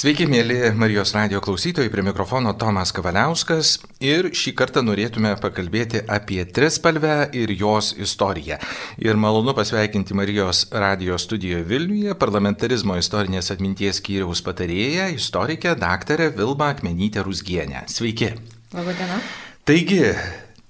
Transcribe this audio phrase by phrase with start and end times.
[0.00, 6.38] Sveiki, mėly Marijos radio klausytojai, prie mikrofono Tomas Kavaliauskas ir šį kartą norėtume pakalbėti apie
[6.56, 8.56] trispalvę ir jos istoriją.
[9.04, 16.70] Ir malonu pasveikinti Marijos radio studijoje Vilniuje parlamentarizmo istorinės atminties skyriaus patarėją, istorikę daktarę Vilmą
[16.70, 17.84] Akmenytę Rusgienę.
[17.92, 18.32] Sveiki.
[18.72, 19.20] Labadiena.
[19.68, 20.00] Taigi,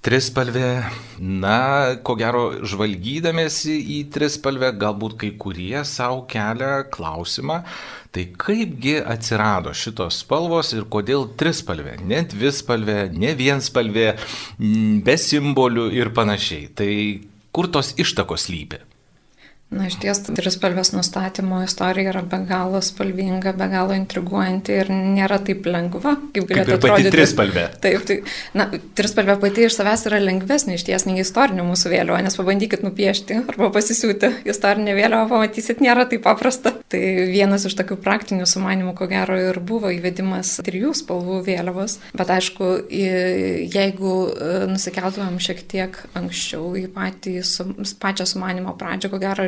[0.01, 0.81] Trispalvė,
[1.21, 1.57] na,
[2.01, 7.59] ko gero, žvalgydamėsi į trispalvę, galbūt kai kurie savo kelia klausimą,
[8.09, 14.07] tai kaipgi atsirado šitos spalvos ir kodėl trispalvė, ne dvispalvė, ne vienspalvė,
[15.05, 16.71] be simbolių ir panašiai.
[16.81, 16.89] Tai
[17.53, 18.81] kur tos ištakos lypi?
[19.71, 25.37] Na, iš ties, trispalvės nustatymo istorija yra be galo spalvinga, be galo intriguojanti ir nėra
[25.47, 27.13] taip lengva, kaip galėtų kaip atrodyti.
[27.15, 27.63] Trispalvė.
[27.79, 28.17] Taip, tai,
[28.57, 28.65] na,
[28.99, 33.37] trispalvė pati iš savęs yra lengvesnė iš ties nei istorinė mūsų vėliava, nes pabandykit nupiešti
[33.45, 36.75] arba pasisiūti istorinę vėliavą, pamatysit, nėra taip paprasta.
[36.91, 42.35] Tai vienas iš tokių praktinių sumanimų, ko gero, ir buvo įvedimas trijų spalvų vėliavos, bet
[42.35, 47.39] aišku, jeigu e, nusikeltumėm šiek tiek anksčiau į patį,
[48.03, 49.47] pačią sumanimo pradžią, ko gero,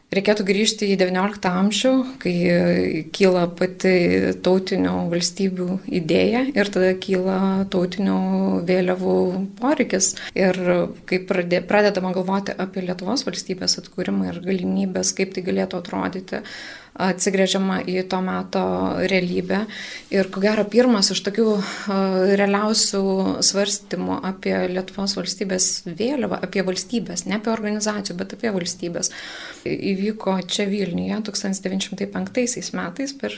[0.11, 2.33] Reikėtų grįžti į XIX amžių, kai
[3.15, 3.93] kyla pati
[4.43, 7.37] tautinių valstybių idėja ir tada kyla
[7.71, 8.17] tautinių
[8.67, 9.15] vėliavų
[9.61, 10.11] poreikis.
[10.35, 10.59] Ir
[11.07, 16.43] kai pradedama galvoti apie Lietuvos valstybės atkūrimą ir galimybės, kaip tai galėtų atrodyti,
[16.91, 18.65] atsigrėžiama į to meto
[19.07, 19.61] realybę.
[20.11, 21.47] Ir ko gero pirmas iš tokių
[22.35, 23.03] realiausių
[23.47, 29.13] svarstymų apie Lietuvos valstybės vėliavą, apie valstybės, ne apie organizacijų, bet apie valstybės,
[29.63, 30.00] įvyko
[30.47, 33.35] čia Vilniuje 1905 metais per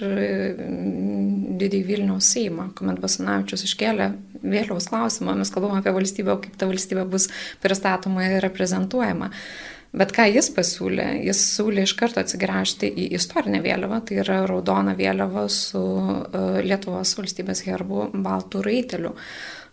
[1.59, 4.09] didįjį Vilniaus Seimą, kuomet Basanavičius iškėlė
[4.43, 7.29] vėliaus klausimą, mes kalbame apie valstybę, kaip ta valstybė bus
[7.63, 9.31] pristatoma ir reprezentuojama.
[9.93, 11.05] Bet ką jis pasiūlė?
[11.27, 17.13] Jis siūlė iš karto atsigręžti į istorinę vėliavą, tai yra raudona vėliava su uh, Lietuvos
[17.19, 19.13] valstybės herbu baltų raiteliu.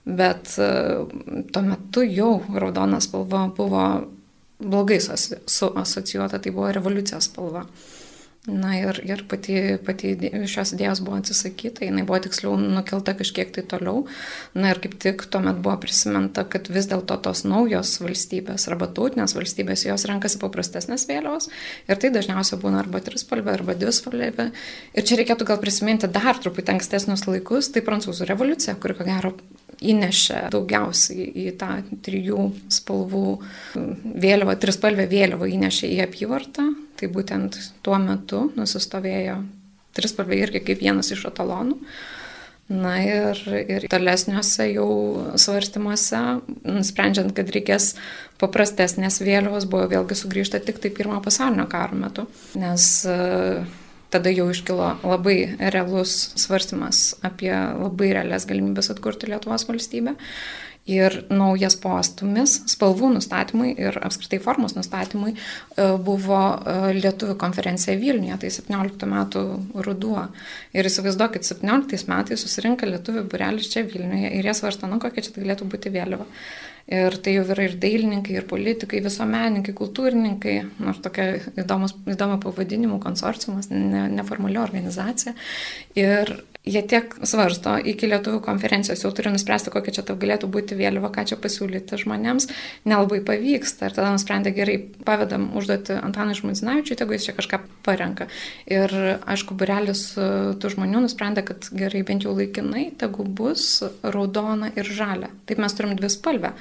[0.05, 1.09] Bet uh,
[1.53, 3.87] tuo metu jau raudona spalva buvo
[4.61, 7.67] blogai suasocijuota, tai buvo revoliucijos spalva.
[8.49, 9.53] Na ir, ir pati,
[9.85, 10.15] pati
[10.49, 14.07] šios idėjos buvo atsisakyta, jinai buvo tiksliau nukelta kažkiek tai toliau.
[14.57, 19.37] Na ir kaip tik tuomet buvo prisiminta, kad vis dėlto tos naujos valstybės arba tautinės
[19.37, 21.51] valstybės, jos renkasi paprastesnės vėliavos
[21.85, 24.49] ir tai dažniausiai būna arba trispalvė, arba dvispalvė.
[24.97, 29.37] Ir čia reikėtų gal prisiminti dar truputį ankstesnius laikus, tai prancūzų revoliucija, kuri ko gero
[29.81, 33.25] įnešė daugiausiai į tą trijų spalvų
[34.21, 36.69] vėliavą, trispalvę vėliavą įnešė į apyvartą,
[37.01, 39.41] tai būtent tuo metu nusistovėjo
[39.97, 41.79] trispalvė irgi kaip vienas iš etalonų.
[42.71, 44.91] Na ir, ir tolesniuose jau
[45.43, 46.21] svarstymuose,
[46.87, 47.97] sprendžiant, kad reikės
[48.39, 52.93] paprastesnės vėliavos, buvo vėlgi sugrįžta tik tai pirmo pasaulinio karo metu, nes
[54.11, 55.37] tada jau iškilo labai
[55.73, 60.17] realus svarstymas apie labai realias galimybės atkurti Lietuvos valstybę.
[60.91, 68.39] Ir naujas postumis, spalvų nustatymai ir apskritai formos nustatymai e, buvo e, Lietuvų konferencija Vilniuje,
[68.43, 69.43] tai 17 metų
[69.87, 70.25] ruduo.
[70.73, 75.37] Ir įsivaizduokit, 17 metais susirinka Lietuvų burelis čia Vilniuje ir jie svarsto, nu kokia čia
[75.37, 76.27] galėtų būti vėliava.
[76.91, 83.01] Ir tai jau yra ir dailininkai, ir politikai, visuomenininkai, kultūrininkai, nors tokia įdomus, įdomu pavadinimų
[83.03, 85.37] konsorciumas, ne, neformali organizacija.
[85.99, 86.35] Ir
[86.65, 91.09] jie tiek svarsto iki lietuvių konferencijos, jau turi nuspręsti, kokia čia tau galėtų būti vėliava,
[91.15, 92.51] ką čia pasiūlyti žmonėms,
[92.89, 93.89] nelabai pavyksta.
[93.89, 94.77] Ir tada nusprendė gerai,
[95.07, 98.29] pavedam užduoti Antanui Žmudzinavičiui, tegu jis čia kažką parenka.
[98.69, 98.93] Ir
[99.25, 105.33] aišku, burelis tų žmonių nusprendė, kad gerai bent jau laikinai, tegu bus raudona ir žalia.
[105.49, 106.55] Taip mes turim dvi spalvę.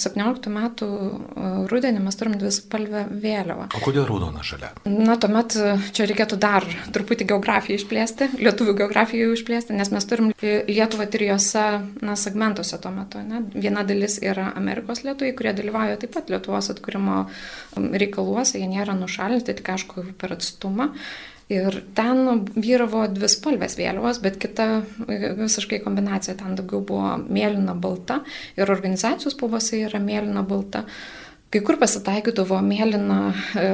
[0.00, 3.68] 17 metų e, rudenį mes turim dvi spalvę vėliavą.
[3.76, 4.72] O kodėl raudona žalia?
[4.88, 10.30] Na, tuomet e, čia reikėtų dar truputį geografiją išplėsti, lietuvių geografiją išplėsti, nes mes turim
[10.40, 11.64] Lietuvą trijose
[12.04, 13.22] na, segmentuose tuo metu.
[13.24, 13.42] Ne?
[13.56, 17.24] Viena dalis yra Amerikos lietuviai, kurie dalyvauja taip pat Lietuvos atkūrimo
[17.76, 20.92] reikaluose, jie nėra nušalinti, tik aišku per atstumą.
[21.50, 28.20] Ir ten vyravo dvi spalvės vėliavos, bet kita visiškai kombinacija ten daugiau buvo mėlyna balta
[28.54, 30.84] ir organizacijų spalvose yra mėlyna balta.
[31.50, 33.18] Kai kur pasitaikydavo mėlyna,
[33.58, 33.68] e,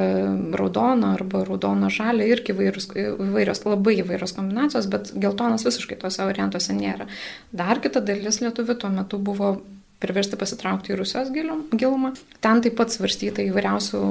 [0.57, 6.73] raudona arba raudona žalia irgi įvairios, įvairios, labai įvairios kombinacijos, bet geltonas visiškai tose variantuose
[6.73, 7.05] nėra.
[7.53, 9.59] Dar kita dalis lietuvių tuo metu buvo
[10.01, 12.15] priversti pasitraukti į Rusijos gilumą.
[12.45, 14.03] Ten taip pat svarstyta įvairiausių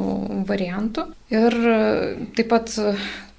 [0.49, 1.09] variantų.
[1.33, 1.61] Ir
[2.37, 2.73] taip pat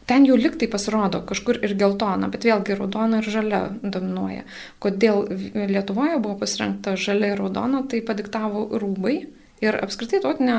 [0.06, 4.44] Ten jau liktai pasirodo kažkur ir geltona, bet vėlgi raudona ir žalia dominuoja.
[4.78, 5.25] Kodėl
[5.67, 9.17] Lietuvoje buvo pasirinkta žalia ir raudona, tai padiktavo rūbai
[9.64, 10.56] ir apskritai tautinė,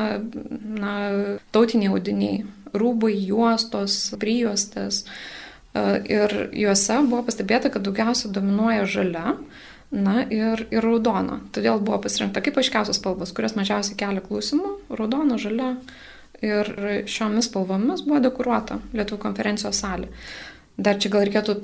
[0.81, 0.93] na,
[1.55, 2.45] tautiniai audiniai.
[2.77, 5.05] Rūbai, juostos, prijuostės,
[6.09, 9.37] ir juose buvo pastebėta, kad daugiausia dominuoja žalia,
[9.91, 11.39] na ir, ir raudona.
[11.55, 15.77] Todėl buvo pasirinkta kaip aiškiausias spalvas, kurios mažiausiai kelia klausimų- raudona, žalia.
[16.43, 16.67] Ir
[17.09, 20.11] šiomis spalvomis buvo dekoruota Lietuvų konferencijos salė.
[20.77, 21.55] Dar čia gal reikėtų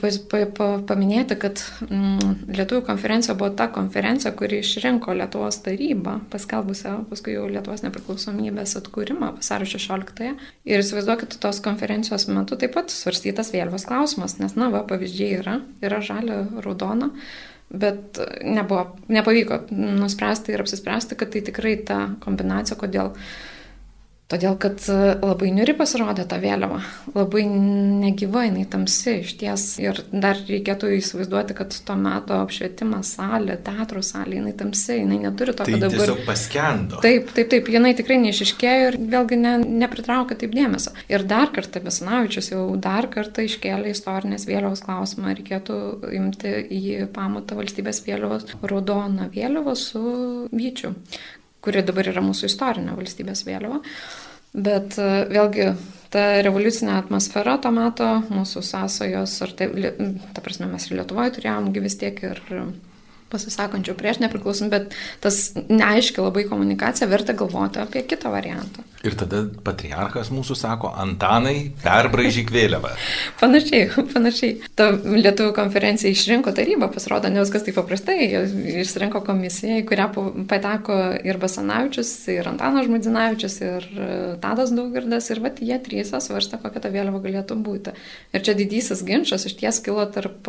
[0.89, 7.43] paminėti, kad mm, Lietuvų konferencija buvo ta konferencija, kuri išrinko Lietuvos tarybą, paskelbusią paskui jau
[7.45, 10.33] Lietuvos nepriklausomybės atkūrimą vasario 16-ąją.
[10.65, 15.59] Ir įsivaizduokit, tos konferencijos metu taip pat svarstytas vėliavos klausimas, nes, na, va, pavyzdžiai yra,
[15.85, 17.13] yra žalia, raudona,
[17.69, 23.13] bet nebuvo, nepavyko nuspręsti ir apsispręsti, kad tai tikrai ta kombinacija, kodėl
[24.33, 26.79] Todėl, kad e, labai niuri pasirodė ta vėliava,
[27.13, 29.65] labai negyva, jinai tamsi iš ties.
[29.77, 35.53] Ir dar reikėtų įsivaizduoti, kad tuo metu apšvietimas salė, teatro salė, jinai tamsi, jinai neturi
[35.53, 35.93] to, tai dabar...
[35.99, 37.01] Tiesiog paskendo.
[37.05, 39.53] Taip, taip, taip, jinai tikrai neišiškėjo ir vėlgi ne,
[39.83, 40.95] nepritraukia taip dėmesio.
[41.13, 45.79] Ir dar kartą Besanavičius jau dar kartą iškėlė istorinės vėliavos klausimą, reikėtų
[46.23, 50.03] imti į pamatą valstybės vėliavos raudoną vėliavą su
[50.49, 50.95] vyčiu
[51.63, 53.79] kuri dabar yra mūsų istorinė valstybės vėliava.
[54.53, 55.73] Bet e, vėlgi
[56.13, 59.69] ta revoliucinė atmosfera to meto, mūsų sąsajos, ar tai,
[60.35, 62.41] ta prasme, mes ir Lietuvoje turėjom vis tiek ir
[63.33, 68.85] pasisakančių prieš nepriklausom, bet tas neaiški labai komunikacija verta galvoti apie kitą variantą.
[69.03, 72.93] Ir tada patriarchas mūsų sako, Antanai, perbraižyk vėliavą.
[73.41, 74.53] panašiai, panašiai.
[74.79, 78.15] Ta Lietuvų konferencija išrinko tarybą, pasirodo, ne viskas taip paprastai.
[78.79, 80.05] Išrinko komisiją, į kurią
[80.47, 84.07] pateko ir Basanavičius, ir Antanas Žmudzinavičius, ir e,
[84.45, 87.97] Tadas Daugirdas, ir vat jie trys svarstė, kokia ta vėliava galėtų būti.
[88.31, 90.47] Ir čia didysis ginčas iš ties kilo tarp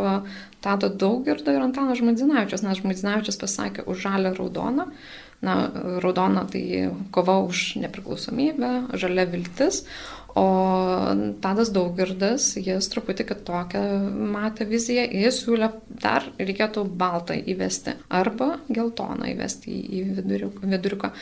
[0.63, 4.93] Tado Daugirdo ir Antano Žmudzinavičius, nes Žmudzinavičius pasakė už žalę raudoną.
[5.45, 5.55] Na,
[6.01, 9.83] raudona tai kova už nepriklausomybę, žalia viltis,
[10.35, 10.47] o
[11.43, 13.83] Tadas Daugirdas, jis truputį kitokią
[14.35, 15.71] matė viziją, jis siūlė
[16.03, 21.13] dar reikėtų baltą įvesti arba geltoną įvesti į viduriuką.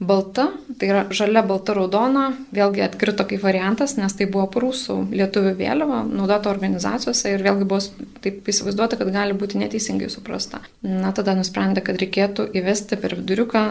[0.00, 0.46] Balta,
[0.80, 5.98] tai yra žalia, balta, raudona, vėlgi atkrito kaip variantas, nes tai buvo prūsų lietuvių vėliava,
[6.08, 10.62] naudota organizacijose ir vėlgi buvo taip įsivaizduota, kad gali būti neteisingai suprasta.
[10.80, 13.64] Na, tada nusprendė, kad reikėtų įvesti per viduriuką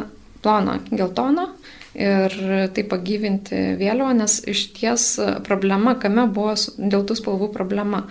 [0.43, 1.49] ploną geltoną
[1.97, 2.35] ir
[2.77, 5.15] taip pagyvinti vėliavą, nes iš ties
[5.49, 8.05] problema, kame buvo dėl tų spalvų problema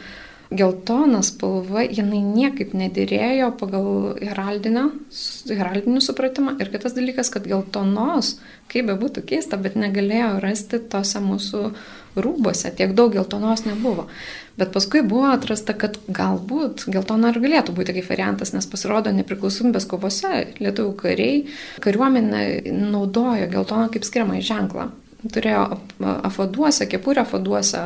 [0.50, 3.89] geltona spalva, jinai niekaip nedėrėjo pagal
[4.23, 6.56] heraldinį supratimą.
[6.62, 8.39] Ir kitas dalykas, kad geltonos,
[8.73, 11.62] kaip be būtų keista, bet negalėjo rasti tose mūsų
[12.19, 14.09] rūbose, tiek daug geltonos nebuvo.
[14.59, 19.87] Bet paskui buvo atrasta, kad galbūt geltona ir galėtų būti kaip variantas, nes pasirodo nepriklausomybės
[19.91, 21.44] kovose lietuvių kariai,
[21.85, 24.89] kariuomenė naudojo geltoną kaip skiriamą ženklą
[25.26, 25.62] turėjo
[26.29, 27.81] afaduose, kepurę afaduose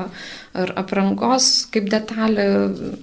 [0.58, 2.48] ar aprangos kaip detalė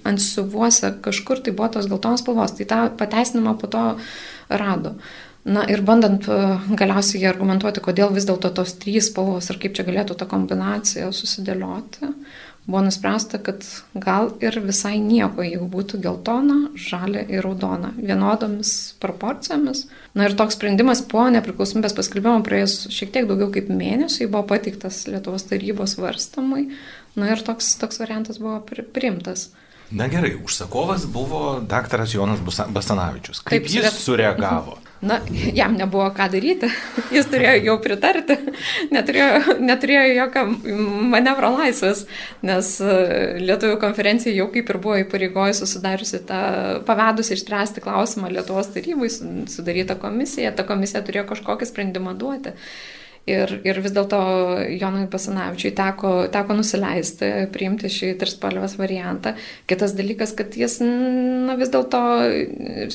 [0.08, 2.54] ant siuvuose, kažkur tai buvo tos geltonos spalvos.
[2.58, 3.84] Tai tą pateisinimą po to
[4.50, 4.96] rado.
[5.50, 6.26] Na ir bandant
[6.78, 12.12] galiausiai argumentuoti, kodėl vis dėlto tos trys spalvos ir kaip čia galėtų ta kombinacija susidėlioti,
[12.70, 13.66] buvo nuspręsta, kad
[13.98, 19.88] gal ir visai nieko, jeigu būtų geltona, žalia ir raudona, vienodomis proporcijomis.
[20.14, 25.02] Na ir toks sprendimas po nepriklausomybės paskelbimo praėjus šiek tiek daugiau kaip mėnesiui buvo pateiktas
[25.10, 26.70] Lietuvos tarybos svarstamui.
[27.18, 28.60] Na ir toks, toks variantas buvo
[28.94, 29.50] priimtas.
[29.90, 33.42] Na gerai, užsakovas buvo daktaras Jonas Basanavičius.
[33.42, 34.78] Kaip Taip, jis sureagavo?
[35.02, 35.20] Na,
[35.54, 36.68] jam nebuvo ką daryti,
[37.16, 38.36] jis turėjo jau pritarti,
[38.92, 40.44] neturėjo, neturėjo jokio
[41.14, 42.02] manevro laisvės,
[42.44, 42.98] nes e,
[43.40, 46.42] Lietuvų konferencija jau kaip ir buvo įpareigojusi susidariusi tą,
[46.88, 49.08] pavedusi išspręsti klausimą Lietuvos tarybai,
[49.48, 52.58] sudaryta komisija, ta komisija turėjo kažkokį sprendimą duoti.
[53.30, 54.20] Ir, ir vis dėlto
[54.74, 59.36] Jonui Pasanavičiui teko, teko nusileisti, priimti šį trispalvės variantą.
[59.70, 62.02] Kitas dalykas, kad jis na, vis dėlto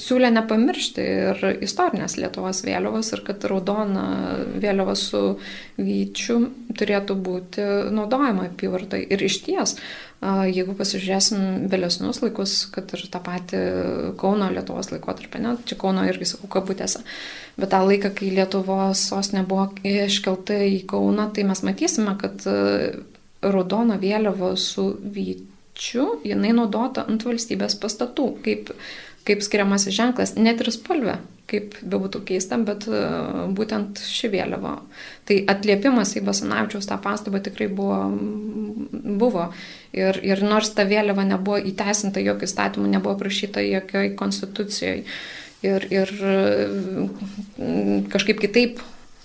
[0.00, 4.06] siūlė nepamiršti ir istorinės Lietuvos vėliavos ir kad raudona
[4.58, 5.22] vėliava su
[5.78, 6.40] vyčiu
[6.78, 7.64] turėtų būti
[7.94, 9.04] naudojama apyvartai.
[9.14, 9.76] Ir iš ties,
[10.24, 13.58] Jeigu pasižiūrėsim vėlesnius laikus, kad ir tą patį
[14.20, 17.02] Kauno Lietuvos laikotarpį, ne, čia Kauno irgi sakau kabutėse,
[17.60, 22.46] bet tą laiką, kai Lietuvos sostinė buvo iškelta į Kauną, tai mes matysime, kad
[23.44, 28.72] raudona vėliava su vyčiu, jinai naudota ant valstybės pastatų, kaip,
[29.24, 33.00] kaip skiriamasis ženklas, net ir spalvė kaip bebūtų keista, bet e,
[33.56, 34.78] būtent ši vėliava.
[35.28, 37.98] Tai atliepimas į Basanavičiaus tą pastabą tikrai buvo.
[39.20, 39.50] buvo.
[39.92, 45.04] Ir, ir nors ta vėliava nebuvo įteisinta jokių įstatymų, nebuvo prašyta jokioj konstitucijoje
[45.64, 46.10] ir, ir
[48.12, 48.80] kažkaip kitaip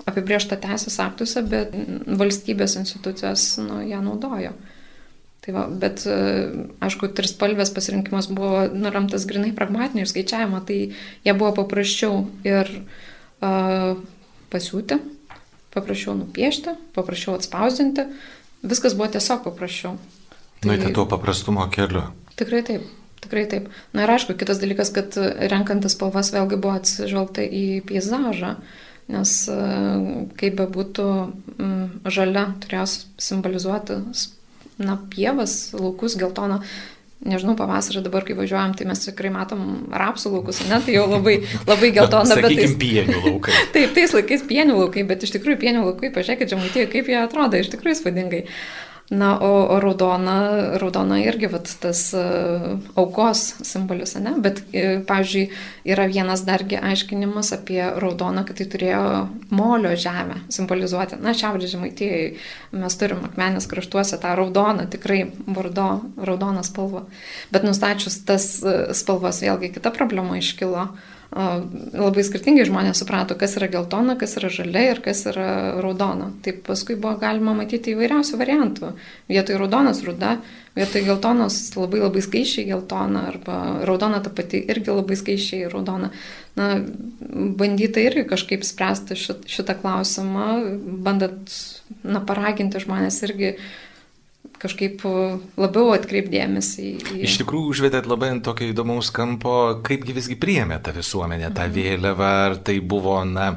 [0.10, 1.74] apibriešta teisės aktuose, bet
[2.20, 4.54] valstybės institucijos nu, ją naudojo.
[5.40, 6.16] Tai va, bet, e,
[6.84, 10.80] aišku, trispalvės pasirinkimas buvo nuramtas grinai pragmatinio išskaičiavimo, tai
[11.24, 12.68] jie buvo paprasčiau ir
[13.40, 13.96] uh,
[14.52, 14.98] pasiūti,
[15.72, 18.10] paprasčiau nupiešti, paprasčiau atspausdinti,
[18.68, 19.96] viskas buvo tiesiog paprasčiau.
[20.60, 20.68] Tai...
[20.68, 22.10] Nuėti tuo paprastumo keliu.
[22.40, 22.90] Tikrai taip.
[23.24, 23.70] Tikrai taip.
[23.96, 25.16] Na ir aišku, kitas dalykas, kad
[25.52, 28.54] renkantis spalvas vėlgi buvo atsižvelgta į peizažą,
[29.12, 29.34] nes
[30.40, 31.08] kaip be būtų,
[32.12, 32.86] žalia turėjo
[33.20, 34.00] simbolizuoti
[34.80, 36.62] na, pievas, laukus, geltoną.
[37.20, 41.42] Nežinau, pavasarį dabar, kai važiuojam, tai mes tikrai matom rapsų laukus, ne, tai jau labai,
[41.68, 42.46] labai geltona, bet...
[42.48, 42.76] Sakykim, tais...
[42.80, 43.64] pienių laukai.
[43.76, 47.60] taip, tais laikais pienių laukai, bet iš tikrųjų pienių laukai, pažiūrėkit, žemaitėje, kaip jie atrodo,
[47.60, 48.46] iš tikrųjų įspūdingai.
[49.10, 54.36] Na, o, o raudona, raudona irgi vat, tas uh, aukos simbolis, ne?
[54.38, 55.48] Bet, uh, pavyzdžiui,
[55.90, 59.02] yra vienas dargi aiškinimas apie raudoną, kad tai turėjo
[59.50, 61.18] molio žemę simbolizuoti.
[61.26, 62.28] Na, šiaurės žemaitėjai
[62.78, 65.24] mes turim akmenės kraštuose tą raudoną, tikrai
[65.58, 65.90] vardo,
[66.22, 67.08] raudoną spalvą.
[67.50, 70.86] Bet nustačius tas uh, spalvas, vėlgi kita problema iškilo.
[70.86, 76.32] Uh, labai skirtingai žmonės suprato, kas yra geltona, kas yra žalia ir kas yra raudona.
[76.46, 78.94] Taip paskui buvo galima matyti įvairiausių variantų.
[79.30, 80.40] Vietoj raudonas ruda,
[80.78, 86.10] vietoj geltonos labai labai skaičiai geltona arba raudona ta pati irgi labai skaičiai raudona.
[86.58, 86.72] Na,
[87.62, 90.48] bandyta irgi kažkaip spręsti šitą klausimą,
[91.06, 91.54] bandant,
[92.02, 93.70] na, paraginti žmonės irgi uh,
[94.60, 95.06] kažkaip
[95.60, 97.22] labiau atkreipdėmėsi į...
[97.28, 101.76] Iš tikrųjų, užvedėt labai ant tokio įdomaus kampo, kaipgi visgi priėmė tą visuomenę, tą mhm.
[101.78, 103.54] vėliavą, ar tai buvo, na,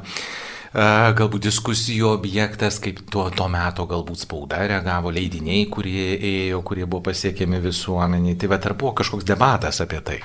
[0.73, 7.03] galbūt diskusijų objektas, kaip tuo, tuo metu galbūt spauda reagavo, leidiniai, kurie ėjo, kurie buvo
[7.11, 8.39] pasiekiami visuomeniai.
[8.39, 10.21] Tai va, ar buvo kažkoks debatas apie tai?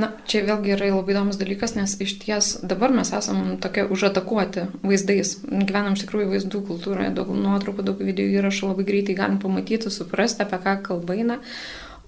[0.00, 4.66] Na, čia vėlgi yra labai įdomus dalykas, nes iš ties dabar mes esam tokie užatakuoti
[4.86, 5.34] vaizdais.
[5.44, 10.44] Gyvenam iš tikrųjų vaizdų kultūroje, daug nuotraukų, daug video įrašų labai greitai galim pamatyti, suprasti,
[10.46, 11.40] apie ką kalba eina.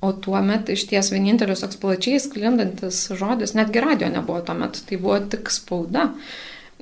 [0.02, 4.82] O tuo metu iš ties vienintelis toks plačiai sklindantis žodis, netgi radio nebuvo tuo metu,
[4.88, 6.08] tai buvo tik spauda.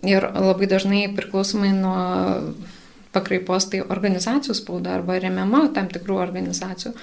[0.06, 1.98] Ir labai dažnai priklausomai nuo
[3.12, 6.94] pakraipos tai organizacijų spauda arba remiama tam tikrų organizacijų.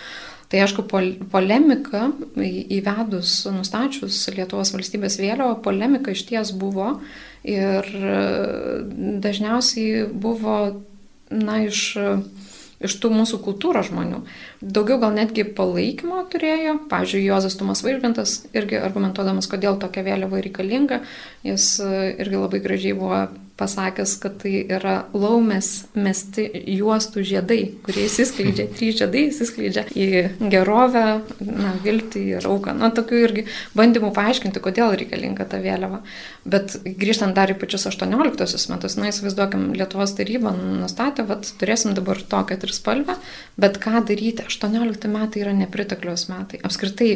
[0.47, 2.05] Tai aišku, pol, polemika
[2.39, 6.93] įvedus, nustačius Lietuvos valstybės vėliavą, polemika iš ties buvo
[7.47, 7.89] ir
[9.25, 10.59] dažniausiai buvo,
[11.31, 11.97] na, iš
[12.83, 14.21] iš tų mūsų kultūros žmonių.
[14.61, 21.03] Daugiau gal netgi palaikymo turėjo, pavyzdžiui, Jozas Tumas Vairgantas irgi argumentuodamas, kodėl tokia vėliava reikalinga,
[21.45, 26.45] jis irgi labai gražiai buvo pasakęs, kad tai yra laumės mesti
[26.77, 30.07] juostų žiedai, kurie įsiskleidžia, trys žiedai įsiskleidžia į
[30.53, 31.05] gerovę,
[31.41, 32.75] na, viltį ir auką.
[32.77, 33.45] Na, tokių irgi
[33.77, 36.03] bandymų paaiškinti, kodėl reikalinga ta vėliava.
[36.47, 42.21] Bet grįžtant dar į pačius 18 metus, na, įsivaizduokim, Lietuvos taryba nustatė, kad turėsim dabar
[42.21, 43.17] tokią trispalvę,
[43.59, 46.61] bet ką daryti, 18 metai yra nepriteklios metai.
[46.63, 47.11] Apskritai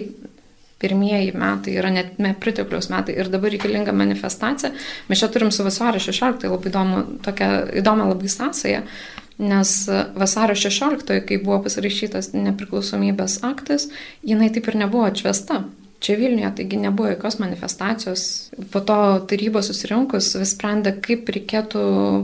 [0.82, 4.72] pirmieji metai yra net nepritekliaus metai ir dabar reikalinga manifestacija.
[5.10, 8.82] Mes čia turim su vasario 16, tai labai įdomu, tokia įdomi labai sąsaja,
[9.42, 9.76] nes
[10.18, 13.90] vasario 16, kai buvo pasirašytas nepriklausomybės aktas,
[14.26, 15.64] jinai taip ir nebuvo atšvesta
[16.02, 18.24] čia Vilniuje, taigi nebuvo jokios manifestacijos.
[18.74, 18.98] Po to
[19.30, 21.84] taryba susirinkus vis sprendė, kaip reikėtų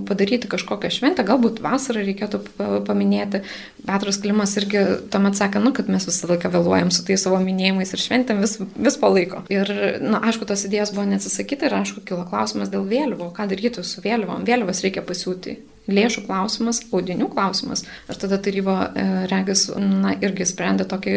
[0.10, 2.42] padaryti kažkokią šventę, galbūt vasarą reikėtų
[2.88, 3.44] paminėti.
[3.86, 7.94] Petras Klimas irgi tuomet sakė, nu, kad mes visą laiką vėluojam su tais savo minėjimais
[7.94, 9.46] ir šventėm vis, vis palaiko.
[9.54, 13.86] Ir, na, aišku, tos idėjos buvo neatsisakyti ir, aišku, kilo klausimas dėl vėliavo, ką daryti
[13.86, 14.48] su vėliavom.
[14.50, 17.86] Vėliavas reikia pasiūti lėšų klausimas, audinių klausimas.
[18.10, 21.16] Ir tada taryba, e, regis, na, irgi sprendė tokį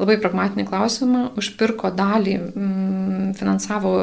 [0.00, 3.94] labai pragmatinį klausimą, užpirko dalį, mm, finansavo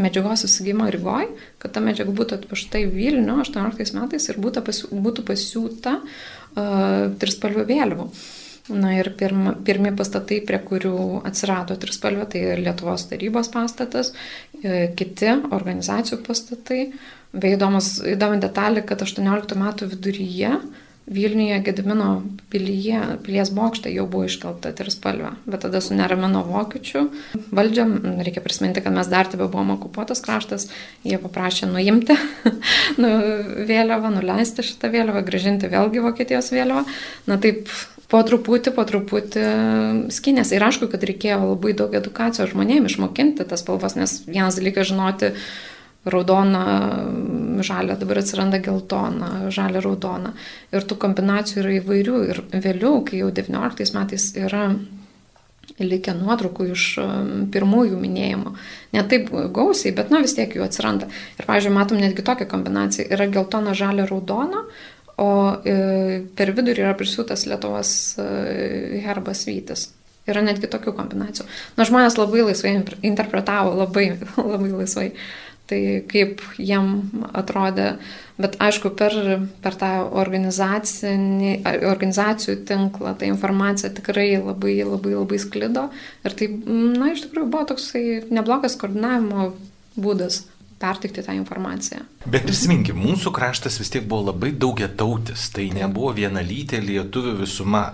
[0.00, 1.28] medžiagos įsigymą Rygoj,
[1.62, 7.12] kad ta medžiaga būtų atvežta į Vilnių 18 metais ir būtų, pasiū, būtų pasiūta uh,
[7.20, 8.06] trispalvių vėliavų.
[8.70, 10.94] Na ir pirma, pirmi pastatai, prie kurių
[11.26, 14.12] atsirado trispalvė, tai Lietuvos tarybos pastatas,
[14.62, 16.84] e, kiti organizacijų pastatai,
[17.32, 20.52] įdomus, įdomi detalė, kad 18 metų viduryje
[21.06, 27.02] Vilniuje Gedimino pilyje, pilies bokšte jau buvo iškelta trispalvė, bet tada suneramino vokiečių
[27.50, 27.86] valdžią,
[28.22, 30.68] reikia prisiminti, kad mes dar tebe buvome okupuotas kraštas,
[31.02, 32.14] jie paprašė nuimti
[33.02, 33.10] nu,
[33.66, 36.86] vėliavą, nuleisti šitą vėliavą, gražinti vėlgi Vokietijos vėliavą.
[37.26, 37.66] Na taip,
[38.12, 39.44] po truputį, po truputį
[40.12, 40.52] skinės.
[40.52, 45.32] Ir aišku, kad reikėjo labai daug edukacijos žmonėms išmokinti tas spalvas, nes vienas dalykas žinoti,
[46.04, 46.62] raudona,
[47.62, 50.32] žalia, dabar atsiranda geltona, žalia, raudona.
[50.74, 52.16] Ir tų kombinacijų yra įvairių.
[52.32, 54.64] Ir vėliau, kai jau 19 metais yra
[55.82, 58.54] likę nuotraukų iš um, pirmųjų minėjimų.
[58.96, 61.08] Ne taip gausiai, bet na vis tiek jų atsiranda.
[61.38, 63.06] Ir, pavyzdžiui, matom netgi tokią kombinaciją.
[63.14, 64.66] Yra geltona, žalia, raudona,
[65.22, 65.30] o
[65.62, 67.90] per vidurį yra prisiūtas Lietuvos
[69.04, 69.90] herbas Vytis.
[70.28, 71.48] Yra netgi tokių kombinacijų.
[71.78, 74.12] Na, žmonės labai laisvai interpretavo, labai,
[74.52, 75.08] labai laisvai.
[75.70, 75.78] Tai
[76.10, 76.86] kaip jiem
[77.38, 77.86] atrodė,
[78.42, 79.14] bet aišku, per,
[79.62, 79.90] per tą
[80.20, 85.84] organizacijų tinklą ta informacija tikrai labai, labai, labai sklido.
[86.26, 88.04] Ir tai, na, iš tikrųjų buvo toksai
[88.34, 89.40] neblogas koordinavimo
[89.96, 90.34] būdas
[90.82, 92.00] pertikti tą informaciją.
[92.22, 97.88] Bet prisiminkim, mūsų kraštas vis tiek buvo labai daugia tautis, tai nebuvo vienalytė lietuvių visuma.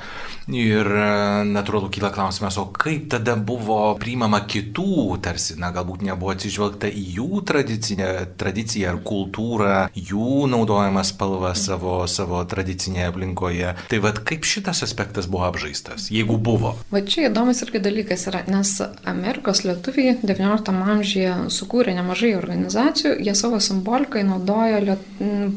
[0.49, 1.09] Ir e,
[1.45, 7.03] natūralu kyla klausimas, o kaip tada buvo priimama kitų, tarsi, na, galbūt nebuvo atsižvelgta į
[7.19, 13.75] jų tradiciją ar kultūrą, jų naudojamas spalvą savo, savo tradicinėje aplinkoje.
[13.93, 16.75] Tai vad kaip šitas aspektas buvo apžaistas, jeigu buvo?
[16.95, 18.73] Va čia įdomus irgi dalykas yra, nes
[19.09, 24.97] Amerikos lietuviai XIX amžiuje sukūrė nemažai organizacijų, jie savo simbolikai naudojo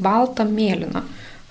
[0.02, 1.02] baltą mėlyną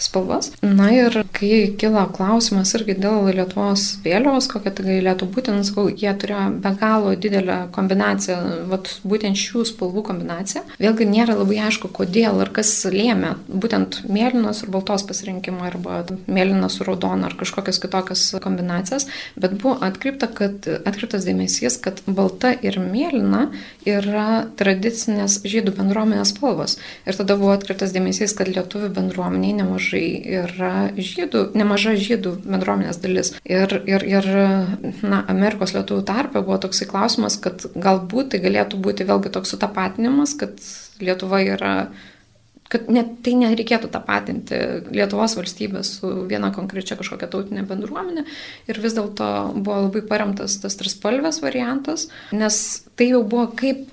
[0.01, 0.51] spalvas.
[0.61, 6.11] Na ir kai kilo klausimas irgi dėl Lietuvos vėliavos, kokia tai galėtų būti, nusakau, jie
[6.21, 8.37] turėjo be galo didelę kombinaciją,
[8.71, 10.63] vat, būtent šių spalvų kombinaciją.
[10.81, 16.79] Vėlgi nėra labai aišku, kodėl ir kas lėmė būtent mėlynos ir baltos pasirinkimą arba mėlynos
[16.79, 19.07] su raudona ar kažkokias kitokias kombinacijas,
[19.39, 23.47] bet buvo atkreipta, kad, atkreiptas dėmesys, kad balta ir mėlyna
[23.87, 26.77] yra tradicinės žydų bendruomenės spalvos.
[27.05, 32.99] Ir tada buvo atkreiptas dėmesys, kad lietuvių bendruomeniai nemažai nemažai yra žydų, nemaža žydų bendruomenės
[33.01, 33.33] dalis.
[33.43, 34.27] Ir, ir, ir
[35.03, 40.35] na, Amerikos lietuvių tarpe buvo toksai klausimas, kad galbūt tai galėtų būti vėlgi toks sutapatinimas,
[40.35, 40.57] kad
[41.01, 41.91] Lietuva yra
[42.71, 44.55] kad net tai nereikėtų tapatinti
[44.93, 48.23] Lietuvos valstybės su viena konkrečia kažkokia tautinė bendruomenė
[48.69, 52.61] ir vis dėlto buvo labai paremtas tas trispalvės variantas, nes
[52.95, 53.89] tai jau buvo kaip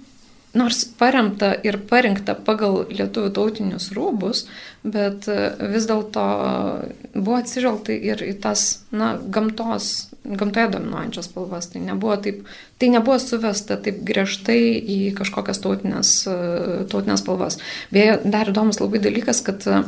[0.59, 4.45] nors paremta ir parinkta pagal lietuvių tautinius rūbus,
[4.83, 5.37] bet e,
[5.73, 6.25] vis dėlto
[7.15, 11.71] buvo atsižvelgta ir į tas, na, gamtos, gamtoje dominuojančias spalvas.
[11.73, 12.43] Tai nebuvo, taip,
[12.81, 16.37] tai nebuvo suvesta taip griežtai į kažkokias tautinės, e,
[16.91, 17.61] tautinės spalvas.
[17.95, 19.81] Beje, dar įdomus labai dalykas, kad e,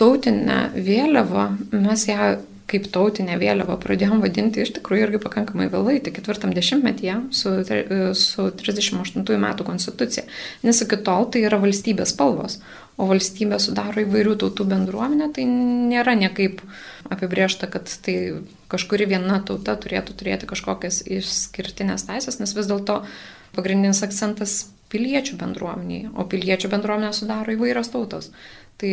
[0.00, 2.34] tautinę vėliavą mes ją
[2.70, 7.52] kaip tautinę vėliavą pradėjom vadinti iš tikrųjų irgi pakankamai vėlai, tik ketvirtam dešimtmetyje su,
[8.18, 10.24] su 38 metų konstitucija.
[10.64, 12.58] Nes iki tol tai yra valstybės spalvos,
[12.96, 16.62] o valstybė sudaro įvairių tautų bendruomenę, tai nėra niekaip
[17.12, 18.16] apibriešta, kad tai
[18.72, 23.02] kažkuri viena tauta turėtų turėti kažkokias išskirtinės teisės, nes vis dėlto
[23.54, 24.62] pagrindinis akcentas
[24.94, 28.30] piliečių bendruomeniai, o piliečių bendruomenę sudaro įvairios tautos.
[28.78, 28.92] Tai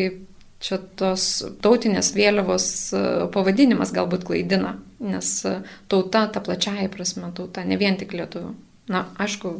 [0.62, 1.28] čia tos
[1.64, 5.56] tautinės vėliavos e, pavadinimas galbūt klaidina, nes e,
[5.92, 8.54] tauta, ta plačiaja prasme tauta, ne vien tik lietuvių.
[8.92, 9.54] Na, aišku,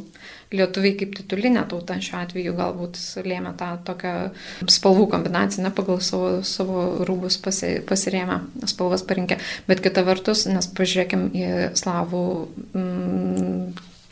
[0.52, 4.14] lietuviai kaip titulinė tauta šiuo atveju galbūt lėmė tą tokią
[4.68, 9.38] spalvų kombinaciją, ne pagal savo, savo rūbus pasi, pasirėmę, spalvas parinkę.
[9.70, 11.46] Bet kita vertus, nes pažiūrėkim į
[11.78, 12.24] slavų
[12.74, 13.62] mm,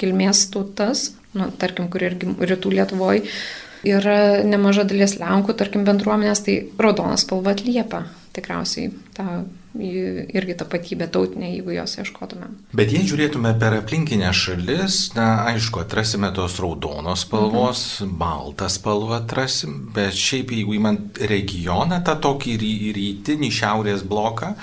[0.01, 3.27] kilmės tautas, nu, tarkim, kur irgi rytų Lietuvoje
[3.87, 8.05] yra nemaža dalis Lenkų, tarkim, bendruomenės, tai raudonas spalva atliepia
[8.37, 9.43] tikriausiai tą
[10.35, 12.49] irgi tapatybę tautinę, jeigu jos ieškotume.
[12.75, 18.17] Bet jei žiūrėtume per aplinkinę šalis, na, aišku, atrasime tos raudonos spalvos, mhm.
[18.19, 24.57] baltą spalvą atrasim, bet šiaip jeigu įmant regioną, tą tokį ry rytinį šiaurės bloką,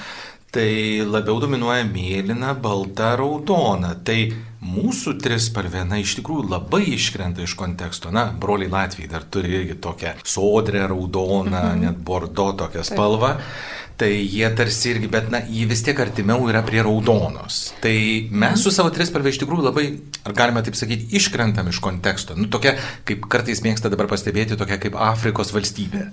[0.52, 0.70] tai
[1.08, 3.96] labiau dominuoja mėlyna, balta, raudona.
[4.04, 4.20] Tai
[4.66, 8.12] mūsų trispalvė, na, iš tikrųjų labai iškrenta iš konteksto.
[8.14, 11.84] Na, broliai Latvijai dar turi irgi tokią sodrę, raudoną, mhm.
[11.86, 13.36] net bordo tokią spalvą.
[13.38, 17.72] Taip tai jie tarsi irgi, bet na, jie vis tiek artimiau yra prie raudonos.
[17.82, 17.96] Tai
[18.30, 19.86] mes su savo trispalvė iš tikrųjų labai,
[20.28, 22.38] ar galime taip sakyti, iškrentam iš konteksto.
[22.38, 22.76] Nu, tokia,
[23.10, 26.04] kaip kartais mėgsta dabar pastebėti, tokia kaip Afrikos valstybė.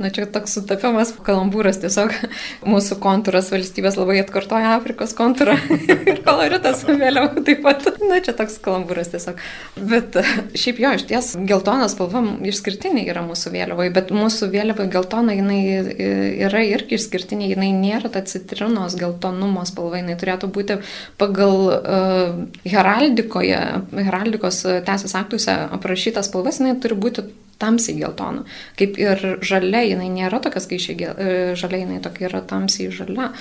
[0.00, 2.16] Na, čia toks sutapimas, kalambūras tiesiog
[2.72, 5.54] mūsų kontūras valstybės labai atkartoja Afrikos kontūrą
[6.10, 7.86] ir koloritas vėliau taip pat.
[8.10, 9.38] Na, čia toks kalambūras tiesiog.
[9.78, 10.18] Bet
[10.58, 15.62] šiaip jo, iš ties geltona spalva išskirtinė yra mūsų vėliavoje, bet mūsų vėliavoje geltona jinai
[16.48, 20.80] yra irgi išskirtinė išskirtinė, jinai nėra ta citrinos geltonumo spalva, jinai turėtų būti
[21.18, 23.60] pagal uh, heraldikoje,
[23.92, 27.26] heraldikos teisės aktuose aprašytas spalvas, jinai turi būti
[27.60, 28.46] tamsiai geltona.
[28.78, 33.34] Kaip ir žalia, jinai nėra tokia skaičiai e, žalia, jinai tokia yra tamsiai žalia.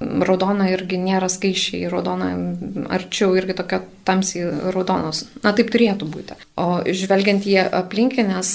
[0.00, 2.30] Raudona irgi nėra skaičiai, raudona
[2.88, 5.26] arčiau irgi tokia tamsiai raudonos.
[5.44, 6.36] Na taip turėtų būti.
[6.60, 8.54] O žvelgiant į aplinkinės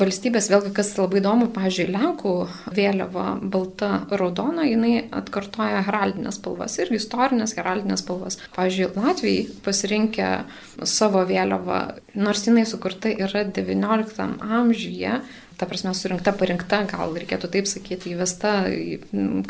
[0.00, 2.32] valstybės, vėlgi kas labai įdomu, pažiūrėjau, Lenkų
[2.74, 8.40] vėliava balta raudona, jinai atkartoja heraldinės spalvas ir istorinės heraldinės spalvas.
[8.56, 10.30] Pavyzdžiui, Latvijai pasirinkę
[10.88, 11.80] savo vėliavą,
[12.16, 15.20] nors jinai sukurta yra XIX amžiuje,
[15.58, 18.52] ta prasme, surinkta, parinkta, gal reikėtų taip sakyti, įvesta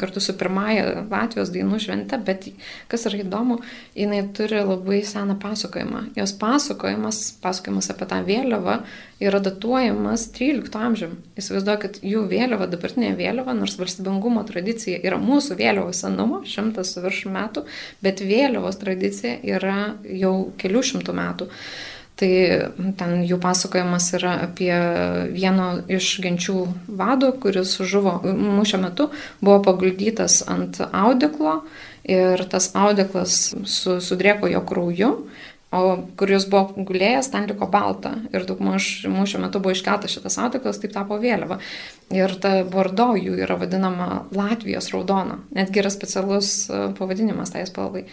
[0.01, 2.49] kartu su pirmąja Latvijos dainų švente, bet
[2.93, 3.61] kas yra įdomu,
[3.97, 6.11] jinai turi labai seną pasakojimą.
[6.19, 8.79] Jos pasakojimas, pasakojimas apie tą vėliavą
[9.25, 11.19] yra datuojamas 13 amžiumi.
[11.41, 17.65] Įsivaizduokit, jų vėliava, dabartinė vėliava, nors valstybingumo tradicija yra mūsų vėliavos senumo, šimtas virš metų,
[18.05, 21.51] bet vėliavos tradicija yra jau kelių šimtų metų.
[22.15, 22.31] Tai
[22.95, 24.75] ten jų pasakojimas yra apie
[25.35, 29.09] vieno iš genčių vadų, kuris žuvo mūšio metu,
[29.43, 31.65] buvo paguldytas ant audeklo
[32.07, 35.11] ir tas audeklas su, sudrėko jo krauju,
[35.75, 35.81] o
[36.15, 38.13] kur jis buvo gulėjęs, ten liko balta.
[38.31, 41.59] Ir daugmaž mūšio metu buvo iškeltas šitas audeklas, taip tapo vėliava.
[42.15, 45.41] Ir ta bordo jų yra vadinama Latvijos raudona.
[45.57, 46.55] Netgi yra specialus
[47.01, 48.07] pavadinimas tai spalvai.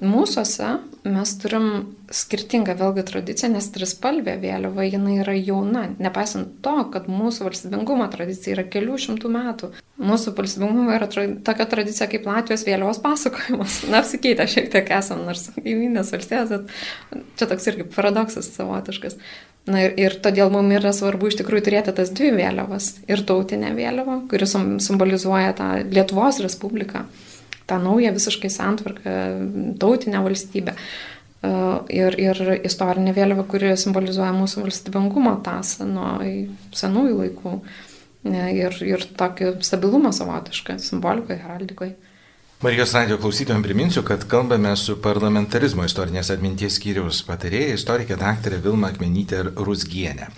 [0.00, 1.66] Mūsuose mes turim
[2.12, 8.54] skirtingą vėlgi tradiciją, nes trispalvė vėliava jinai yra jauna, nepaisant to, kad mūsų valstybingumo tradicija
[8.54, 9.70] yra kelių šimtų metų.
[10.00, 13.76] Mūsų valstybingumo yra tra tokia tradicija kaip Latvijos vėliavos pasakojimas.
[13.92, 19.20] Na, apsikeitę šiek tiek esam, nors įminės valstybės, bet čia toks irgi paradoksas savotiškas.
[19.68, 22.94] Na ir, ir todėl mums yra svarbu iš tikrųjų turėti tas dvi vėliavas.
[23.04, 27.04] Ir tautinę vėliavą, kuri simbolizuoja tą Lietuvos Respubliką
[27.70, 29.14] tą naują visiškai santvarką,
[29.82, 30.74] tautinę valstybę.
[30.76, 31.52] E,
[31.94, 36.18] ir, ir istorinė vėliava, kuri simbolizuoja mūsų valstybingumo tasą nuo
[36.76, 37.56] senųjų laikų.
[38.28, 41.96] E, ir, ir tokį stabilumą savotišką simbolikoje, heraldikoje.
[42.60, 48.90] Marijos radio klausytojams priminsiu, kad kalbame su parlamentarizmo istorinės atminties skyriaus patarėja istorikė daktarė Vilma
[48.92, 50.28] Akmenytė Rusgienė.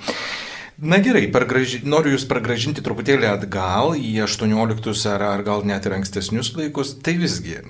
[0.83, 1.79] Na gerai, pargraži...
[1.87, 6.97] noriu Jūs pragražinti truputėlį atgal į 18 ar, ar gal net ir ankstesnius laikus.
[7.07, 7.61] Tai visgi,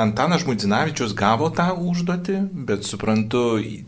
[0.00, 2.38] Antanas Žmudzinavičius gavo tą užduotį,
[2.70, 3.42] bet suprantu,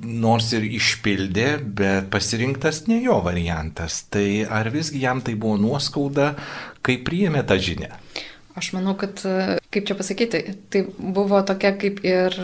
[0.05, 4.03] nors ir išpildė, bet pasirinktas ne jo variantas.
[4.13, 6.35] Tai ar visgi jam tai buvo nuoskauda,
[6.85, 7.89] kai priėmė tą žinią?
[8.55, 9.19] Aš manau, kad,
[9.75, 10.41] kaip čia pasakyti,
[10.71, 12.37] tai buvo tokia kaip ir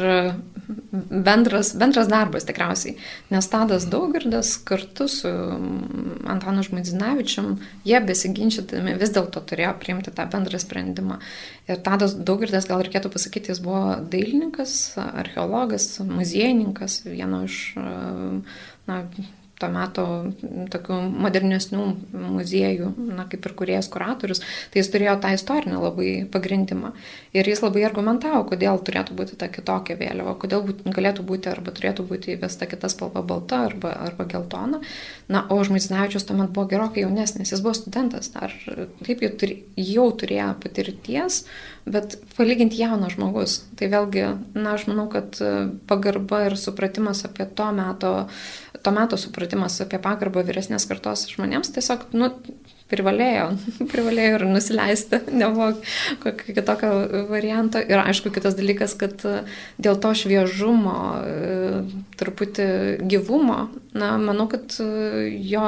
[0.90, 2.96] bendras, bendras darbas tikriausiai.
[3.30, 5.30] Nes Tadas Daugirdas kartu su
[6.30, 7.52] Antanu Žmaidzinavičiam,
[7.86, 11.20] jie besiginčytami vis dėlto turėjo priimti tą bendrą sprendimą.
[11.70, 17.60] Ir Tadas Daugirdas, gal reikėtų pasakyti, jis buvo dailininkas, archeologas, muziejininkas, vieno iš
[18.90, 19.04] na,
[19.60, 20.06] to meto
[20.72, 21.84] tokių modernesnių
[22.16, 24.42] muziejų, na, kaip ir kuriejas kuratorius,
[24.72, 26.92] tai jis turėjo tą istorinę labai pagrindimą.
[27.36, 31.74] Ir jis labai argumentavo, kodėl turėtų būti ta kitokia vėliava, kodėl būt, galėtų būti arba
[31.76, 34.80] turėtų būti įvesta kita spalva balta arba, arba geltona.
[35.30, 38.54] Na, o Žmaizinavičius tuomet buvo gerokai jaunesnis, jis buvo studentas, dar
[39.04, 41.44] taip jau, turi, jau turėjo patirties,
[41.90, 43.60] bet palyginti jaunas žmogus.
[43.78, 44.24] Tai vėlgi,
[44.56, 45.38] na, aš manau, kad
[45.90, 48.14] pagarba ir supratimas apie to meto
[48.82, 52.30] to meto supratimas apie pagarbą vyresnės kartos žmonėms tiesiog, nu,
[52.90, 53.46] privalėjo,
[53.92, 55.72] privalėjo ir nusileisti, nebuvo
[56.24, 56.92] kokio kitokio
[57.30, 57.82] varianto.
[57.82, 59.22] Ir aišku, kitas dalykas, kad
[59.80, 60.98] dėl to šviežumo,
[62.20, 62.68] truputį
[63.10, 63.62] gyvumo,
[63.96, 65.64] na, manau, kad jo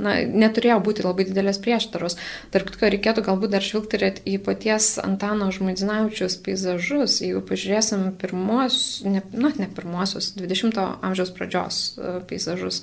[0.00, 2.16] na, neturėjo būti labai didelės prieštaros.
[2.54, 7.20] Tarp kitko, reikėtų galbūt dar žvilgterėti į paties Antano Žmaidzinavičius peizažus.
[7.22, 12.82] Jeigu pažiūrėsim pirmos, ne, na, ne pirmosios, 20-ojo amžiaus pradžios e, peizažus,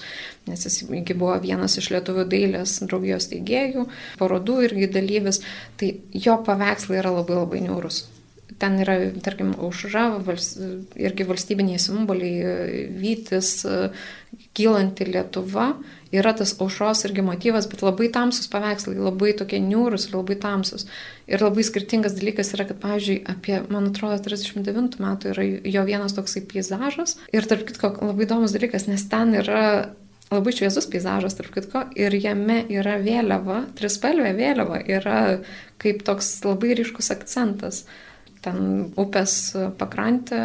[0.50, 3.81] nes jis buvo vienas iš lietuvių dailės draugijos teigėjų,
[4.22, 5.42] parodų irgi dalyvis,
[5.80, 8.06] tai jo paveikslai yra labai labai niūrus.
[8.62, 8.94] Ten yra,
[9.26, 10.52] tarkim, aušra, vals,
[11.00, 13.56] irgi valstybiniai simboliai, vytis,
[14.54, 15.72] kylanti Lietuva,
[16.14, 20.86] yra tas aušros irgi motyvas, bet labai tamsus paveikslai, labai tokie niūrus ir labai tamsus.
[21.32, 26.16] Ir labai skirtingas dalykas yra, kad, pavyzdžiui, apie, man atrodo, 39 metų yra jo vienas
[26.18, 27.18] toksai peizažas.
[27.34, 29.64] Ir tarp kitko, labai įdomus dalykas, nes ten yra
[30.32, 35.18] labai šviesus peizažas, tarp kitko, ir jame yra vėliava, trispalvė vėliava, yra
[35.82, 37.84] kaip toks labai ryškus akcentas
[38.42, 38.58] ten
[39.00, 39.34] upės
[39.80, 40.40] pakrantė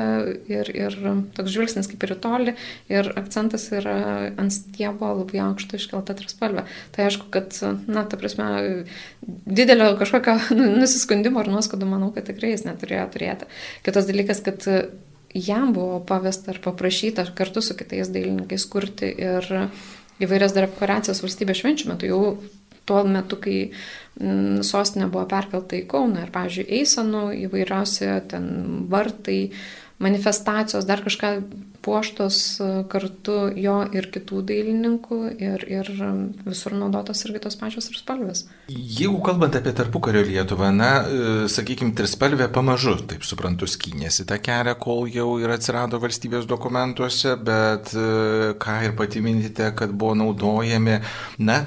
[0.50, 0.96] ir, ir
[1.36, 2.54] toks žvilgsnis kaip ir į tolį
[2.92, 3.96] ir akcentas yra
[4.36, 6.66] ant stiebo labai aukšto iškelta trispalvė.
[6.94, 7.56] Tai aišku, kad,
[7.88, 8.84] na, ta prasme,
[9.24, 10.36] didelio kažkokio
[10.76, 13.50] nusiskundimo ar nuoskaudų manau, kad tikrai jis neturėjo turėti.
[13.86, 14.68] Kitas dalykas, kad
[15.36, 19.48] jam buvo pavesta ar paprašyta kartu su kitais dailininkais kurti ir
[20.22, 22.08] įvairias dekoracijas valstybės švenčių metu.
[22.08, 22.20] Jau
[22.86, 28.46] tuo metu, kai mm, sostinė buvo perkelta į Kauną ir, pavyzdžiui, eisenų įvairiausi ten
[28.92, 29.40] vartai,
[29.98, 31.30] manifestacijos, dar kažką
[31.86, 35.88] puoštos e, kartu jo ir kitų dailininkų ir, ir
[36.44, 38.44] visur naudotos irgi tos pačios ir spalvės.
[38.68, 44.76] Jeigu kalbant apie tarpukario Lietuvą, na, e, sakykime, trispalvė pamažu, taip suprantu, skynėsi tą kelią,
[44.82, 51.00] kol jau ir atsirado valstybės dokumentuose, bet e, ką ir pati minite, kad buvo naudojami,
[51.40, 51.62] na,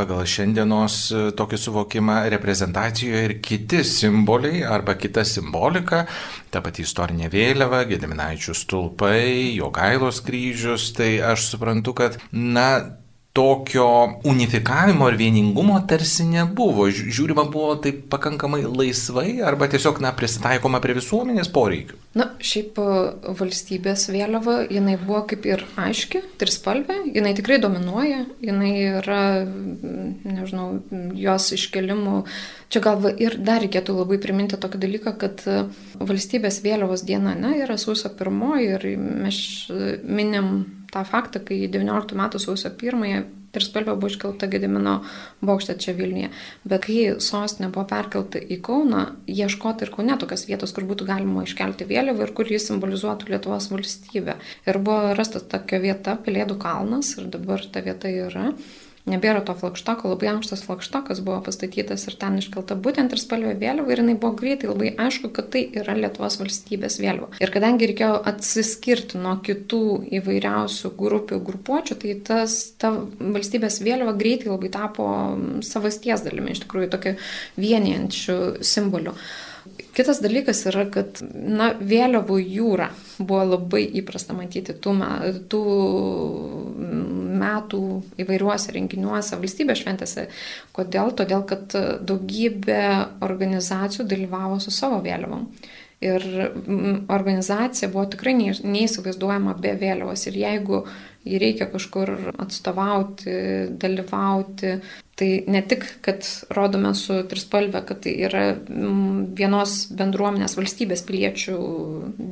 [0.00, 6.06] pagal šiandienos e, tokį suvokimą reprezentacijoje ir kiti simboliai arba kita simbolika,
[6.50, 12.99] ta pati istorinė vėliava, Gediminaičių stulpai, Jogailos kryžius, tai aš suprantu, kad, na,
[13.32, 16.88] tokio unifikavimo ir vieningumo tarsi nebuvo.
[16.90, 21.98] Žiūrima buvo taip pakankamai laisvai arba tiesiog, na, pristaikoma prie visuomenės poreikių.
[22.18, 22.86] Na, šiaip e,
[23.38, 30.72] valstybės vėliava, jinai buvo kaip ir aiški, trispalvė, jinai tikrai dominuoja, jinai yra, nežinau,
[31.14, 32.24] jos iškelimų.
[32.70, 35.62] Čia gal ir dar reikėtų labai priminti tokį dalyką, kad e,
[36.02, 39.40] valstybės vėliavos diena, ne, yra sausio pirmoji ir mes
[40.02, 40.52] minim
[40.94, 45.00] tą faktą, kai 19 metų sausio 1 trispalvė buvo iškelta Gedimino
[45.44, 46.30] bokšte čia Vilniuje.
[46.70, 51.44] Bet kai sostinė buvo perkelta į Kauną, ieškoti ir Kaune tokios vietos, kur būtų galima
[51.46, 54.38] iškelti vėliavą ir kur jis simbolizuotų Lietuvos valstybę.
[54.70, 58.52] Ir buvo rastas tokia vieta, Pelėdų kalnas, ir dabar ta vieta yra
[59.10, 63.92] nebėra to flagštoko, labai ankštas flagštokas buvo pastatytas ir ten iškelta būtent ir spalvė vėliava
[63.92, 67.32] ir jinai buvo greitai labai aišku, kad tai yra Lietuvos valstybės vėliava.
[67.42, 69.82] Ir kadangi reikėjo atsiskirti nuo kitų
[70.20, 75.06] įvairiausių grupių, grupuočių, tai tas, ta valstybės vėliava greitai labai tapo
[75.66, 77.16] savasties dalimi, iš tikrųjų tokia
[77.60, 79.16] vienijančių simbolių.
[80.00, 82.86] Kitas dalykas yra, kad na, vėliavų jūra
[83.18, 84.94] buvo labai įprasta matyti tų,
[85.52, 85.60] tų
[87.42, 87.80] metų
[88.24, 90.24] įvairiuose renginiuose, valstybės šventėse.
[90.72, 91.12] Kodėl?
[91.18, 91.76] Todėl, kad
[92.08, 92.80] daugybė
[93.28, 95.44] organizacijų dalyvavo su savo vėliavom.
[96.00, 96.24] Ir
[97.12, 100.24] organizacija buvo tikrai neįsivaizduojama be vėliavos.
[100.30, 100.80] Ir jeigu
[101.28, 103.34] jį reikia kažkur atstovauti,
[103.84, 104.78] dalyvauti,
[105.20, 106.24] Tai ne tik, kad
[106.56, 111.56] rodome su trispalvė, kad tai yra mm, vienos bendruomenės valstybės piliečių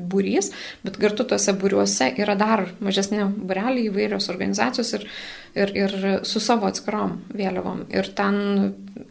[0.08, 0.48] būrys,
[0.86, 5.04] bet kartu tuose būriuose yra dar mažesni bureliai įvairios organizacijos ir,
[5.52, 7.84] ir, ir su savo atskirom vėliavom.
[7.92, 8.40] Ir ten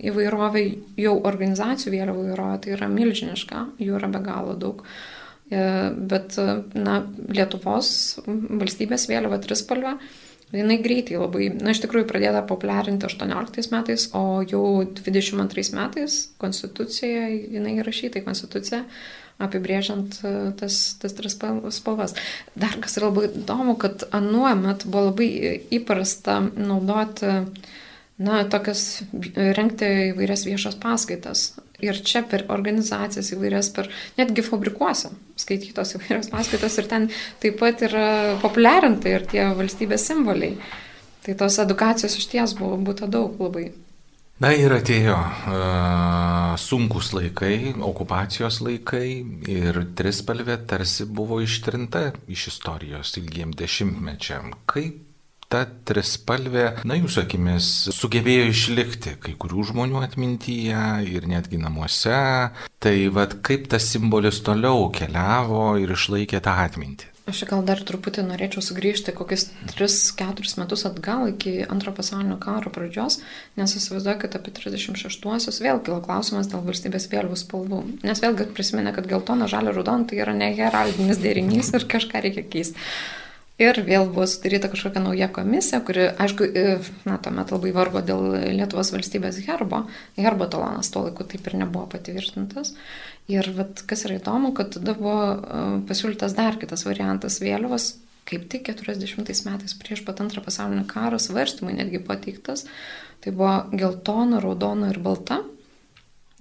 [0.01, 4.85] įvairovė, jau organizacijų vėliavų įvairovė, tai yra milžiniška, jų yra be galo daug.
[5.53, 6.33] E, bet,
[6.73, 7.91] na, Lietuvos
[8.25, 9.99] valstybės vėliava trispalvė
[10.55, 14.63] jinai greitai labai, na iš tikrųjų pradėta populiarinti 18 metais, o jau
[14.99, 18.83] 22 metais konstitucijoje jinai įrašyta į konstituciją
[19.43, 22.15] apibrėžiant e, tas, tas tris spalvas.
[22.57, 25.29] Dar kas yra labai įdomu, kad anuomet buvo labai
[25.77, 27.35] įprasta naudoti,
[28.17, 29.03] na, tokias,
[29.35, 31.51] renkti įvairias viešas paskaitas
[31.83, 37.09] ir čia per organizacijas įvairias, per netgi fabrikuose skaitytos įvairios paskaitos ir ten
[37.43, 40.57] taip pat yra populiarinta ir tie valstybės simboliai.
[41.25, 43.69] Tai tos edukacijos iš ties buvo būtų daug labai.
[44.37, 49.07] Na ir atėjo uh, sunkus laikai, okupacijos laikai
[49.49, 54.53] ir trispalvė tarsi buvo ištrinta iš istorijos ilgiem dešimtmečiam.
[54.69, 55.06] Kaip
[55.51, 62.17] ta trispalvė, na jūsų akimis, sugebėjo išlikti kai kurių žmonių atmintyje ir netgi namuose.
[62.83, 67.13] Tai vad kaip tas simbolis toliau keliavo ir išlaikė tą atmintį.
[67.27, 73.17] Aš gal dar truputį norėčiau sugrįžti kokius 3-4 metus atgal iki antro pasaulinio karo pradžios,
[73.59, 77.81] nes įsivaizduoju, kad apie 36-uosius vėl kilo klausimas dėl valstybės vėliavų spalvų.
[78.07, 82.47] Nes vėlgi prisiminė, kad geltona, žalia, raudona tai yra ne heraldinis derinys ir kažką reikia
[82.47, 82.87] keisti.
[83.57, 86.45] Ir vėl buvo sudaryta kažkokia nauja komisija, kuri, aišku,
[87.09, 89.79] na, tuomet labai vargo dėl Lietuvos valstybės herbo.
[90.13, 92.75] Herbo talonas tuo laiku taip ir nebuvo patvirtintas.
[93.33, 97.95] Ir vat, kas yra įdomu, kad tada buvo e, pasiūlytas dar kitas variantas vėliavos,
[98.29, 102.67] kaip tik 40 metais prieš pat antrą pasaulinį karą svarstymui netgi pateiktas.
[103.25, 105.41] Tai buvo geltona, raudona ir balta.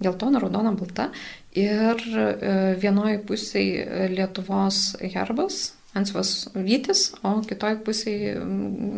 [0.05, 1.09] Geltona, raudona, balta.
[1.57, 8.33] Ir e, vienoje pusėje Lietuvos herbas, Ansvas Vytis, o kitoj pusėje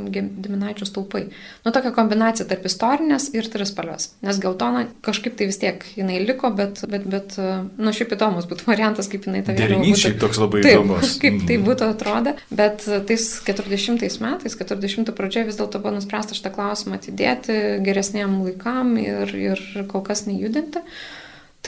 [0.09, 1.27] Gediminaičio stulpai.
[1.63, 4.09] Nu, tokia kombinacija tarp istorinės ir trispalvės.
[4.25, 8.67] Nes geltona kažkaip tai vis tiek jinai liko, bet, bet, bet nu, šiaip įdomus būtų
[8.71, 9.69] variantas, kaip jinai vėliavą.
[9.77, 11.15] Derinys šiaip toks labai taip, įdomus.
[11.21, 11.67] Kaip tai mhm.
[11.69, 12.35] būtų atrodę.
[12.49, 18.97] Bet tais 40 metais, 40 pradžioje vis dėlto buvo nuspręsta šitą klausimą atidėti geresniam laikam
[18.99, 20.83] ir, ir kol kas nejudinti.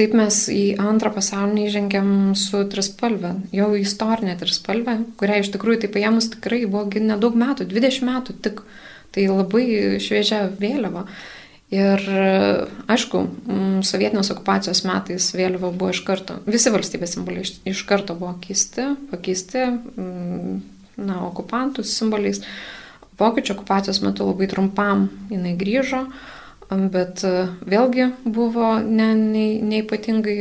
[0.02, 5.90] Taip mes į antrą pasaulinį įžengėm su trispalvė, jau istorinė trispalvė, kurią iš tikrųjų tai
[5.94, 8.64] paėmus tikrai buvo nedaug metų, 20 metų tik,
[9.14, 11.04] tai labai šviežia vėliava.
[11.70, 12.02] Ir
[12.90, 13.22] aišku,
[13.86, 19.70] sovietinės okupacijos metais vėliava buvo iš karto, visi valstybės simboliai iš karto buvo keisti, pakeisti,
[20.98, 22.42] na, okupantų simboliais.
[23.22, 26.08] Vokiečių okupacijos metu labai trumpam jinai grįžo,
[26.72, 30.38] bet e, vėlgi buvo ne, ne, neipatingai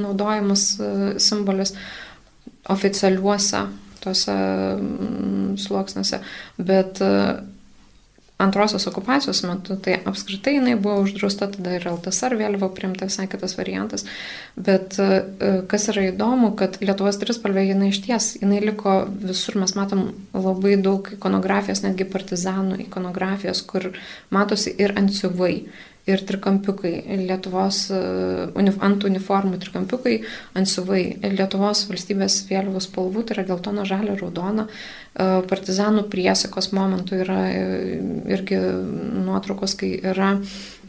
[0.00, 0.90] naudojamas e,
[1.22, 1.74] simbolis
[2.70, 3.62] oficialiuose
[4.00, 4.34] tuose
[5.60, 6.20] sluoksniuose,
[6.58, 7.12] bet e,
[8.40, 13.56] antrosios okupacijos metu, tai apskritai jinai buvo uždrausta, tada ir LTSR vėliava priimta visai kitas
[13.58, 14.06] variantas.
[14.56, 15.20] Bet e,
[15.70, 20.78] kas yra įdomu, kad Lietuvos trispalvė jinai iš ties, jinai liko visur, mes matom labai
[20.80, 23.90] daug ikonografijos, netgi partizanų ikonografijos, kur
[24.34, 25.54] matosi ir antsiuvai
[26.14, 26.94] ir trikampiukai,
[27.24, 28.00] Lietuvos e,
[28.56, 30.16] ant uniformų trikampiukai,
[30.58, 31.02] ansiuvai,
[31.34, 37.64] Lietuvos valstybės vėliavos spalvų, tai yra geltona, žalia, raudona, e, partizanų priesikos momentų yra e,
[38.36, 38.60] irgi
[39.26, 40.34] nuotraukos, kai yra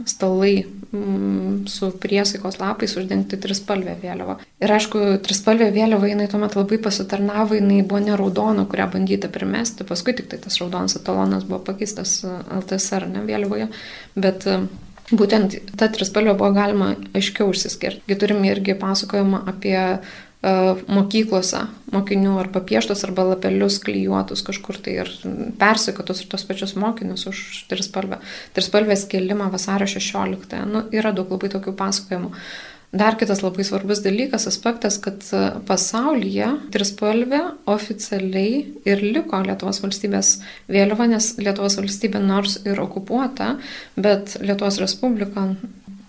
[0.05, 4.37] stalai mm, su priesaikos lapais uždengti trispalvę vėliavą.
[4.61, 9.85] Ir aišku, trispalvė vėliava jinai tuomet labai pasitarnavo, jinai buvo ne raudona, kurią bandyta primesti,
[9.87, 12.21] paskui tik tai tas raudonas etalonas buvo pakeistas
[12.61, 13.69] LTSR ne vėliavoje,
[14.15, 14.47] bet
[15.11, 18.03] Būtent ta trispalvė buvo galima aiškiau išsiskirti.
[18.07, 24.95] Gi turim irgi pasakojimą apie uh, mokyklose mokinių arba pieštus arba lapelius klyjuotus kažkur tai
[25.03, 25.11] ir
[25.59, 28.21] persikotus ir tos pačius mokinius už trispalvę.
[28.55, 30.63] Trispalvės kelimą vasario 16.
[30.71, 32.31] Nu, yra daug labai tokių pasakojimų.
[32.31, 37.39] Uh, Dar kitas labai svarbus dalykas, aspektas, kad e, pasaulyje trispalvė
[37.71, 40.33] oficialiai ir liko Lietuvos valstybės
[40.67, 43.53] vėliava, nes Lietuvos valstybė nors ir okupuota,
[43.95, 45.47] bet Lietuvos Respublika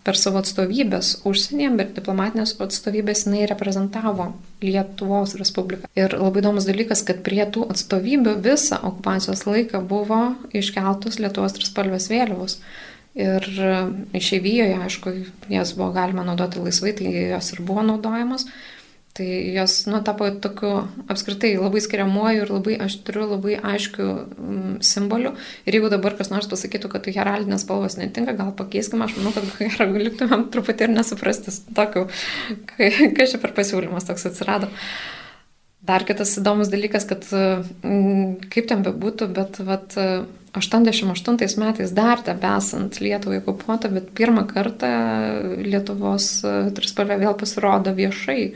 [0.02, 4.32] per savo atstovybės užsienyje, bet diplomatinės atstovybės jinai reprezentavo
[4.64, 5.86] Lietuvos Respubliką.
[5.94, 12.10] Ir labai įdomus dalykas, kad prie tų atstovybių visą okupacijos laiką buvo iškeltos Lietuvos trispalvės
[12.10, 12.58] vėliavos.
[13.12, 13.44] Ir
[14.16, 15.10] išeivijoje, aišku,
[15.52, 18.46] jas buvo galima naudoti laisvai, tai jos ir buvo naudojamos.
[19.12, 25.34] Tai jos, nu, tapo tokiu apskritai labai skiriamuoju ir labai aštriu, labai aiškiu mm, simboliu.
[25.68, 29.50] Ir jeigu dabar kas nors pasakytų, kad heraldinės spalvos netinka, gal pakeiskime, aš manau, kad
[29.60, 32.06] gerai liktumėm truputį ir nesuprasti tokiu,
[32.78, 34.72] kas čia per pasiūlymas toks atsirado.
[35.84, 40.00] Dar kitas įdomus dalykas, kad mm, kaip ten bebūtų, bet vat,
[40.52, 44.92] 88 metais dar tebesant Lietuvai okupuota, bet pirmą kartą
[45.64, 48.52] Lietuvos e, trispalvė vėl pasirodo viešai.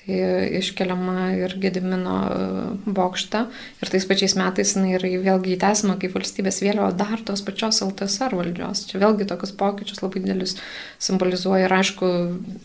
[0.00, 0.18] Tai
[0.58, 2.50] iškeliama ir Gedimino e,
[2.98, 3.44] bokšte
[3.82, 8.34] ir tais pačiais metais jinai yra vėlgi įtesima kaip valstybės vėliava dar tos pačios LTSR
[8.42, 8.88] valdžios.
[8.90, 10.58] Čia vėlgi tokius pokyčius labai didelius
[10.98, 12.12] simbolizuoja ir aišku,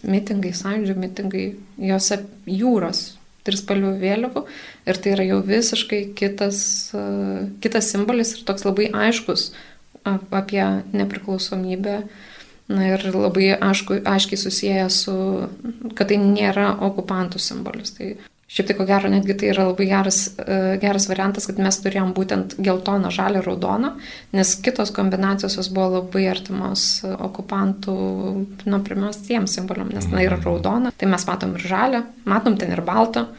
[0.01, 3.11] mitingai, sąjūdžio mitingai, juose jūros
[3.47, 4.45] trispalvių vėliavų
[4.89, 6.59] ir tai yra jau visiškai kitas,
[7.63, 9.51] kitas simbolis ir toks labai aiškus
[10.05, 12.01] apie nepriklausomybę.
[12.71, 15.13] Na ir labai aišku, aiškiai susiję su,
[15.97, 17.91] kad tai nėra okupantų simbolis.
[17.97, 18.13] Tai
[18.51, 20.17] Šiaip tai ko gero, netgi tai yra labai geras,
[20.81, 23.93] geras variantas, kad mes turėjom būtent geltoną, žalį, raudoną,
[24.35, 27.95] nes kitos kombinacijos jos buvo labai artimos okupantų,
[28.67, 30.49] nu, primestiems simboliam, nes na yra mhm.
[30.49, 33.29] raudona, tai mes matom ir žalę, matom ten ir baltą.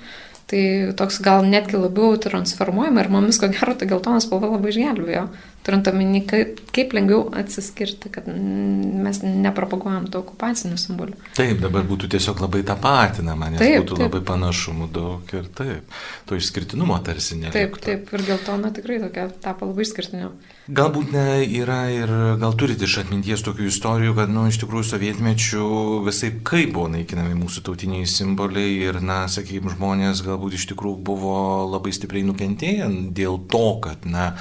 [0.53, 0.65] Tai
[0.99, 5.31] toks gal netgi labiau transformuojama ir mumis ko gero ta geltona spalva labai išgelbėjo
[5.63, 11.19] turint omeny, kaip, kaip lengviau atsiskirti, kad mes nepropaguojam tų okupacinių simbolių.
[11.39, 14.09] Taip, dabar būtų tiesiog labai tapatinama, nes taip, būtų taip.
[14.09, 17.55] labai panašumų daug ir taip, to išskirtinumo tarsi nėra.
[17.55, 20.33] Taip, taip, ir geltona tikrai tokia tapo labai išskirtinio.
[20.71, 24.87] Galbūt ne, yra ir gal turite iš atminties tokių istorijų, kad, na, nu, iš tikrųjų
[24.93, 25.65] sovietmečių
[26.07, 31.35] visai kaip buvo naikinami mūsų tautiniai simboliai ir, na, sakykime, žmonės galbūt iš tikrųjų buvo
[31.67, 34.37] labai stipriai nukentėję dėl to, kad, na,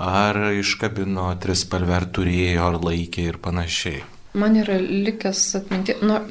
[0.00, 4.00] ar iškabino trispalvę, ar turėjo, ar laikė ir panašiai.
[4.40, 6.22] Man yra likęs atminti, na,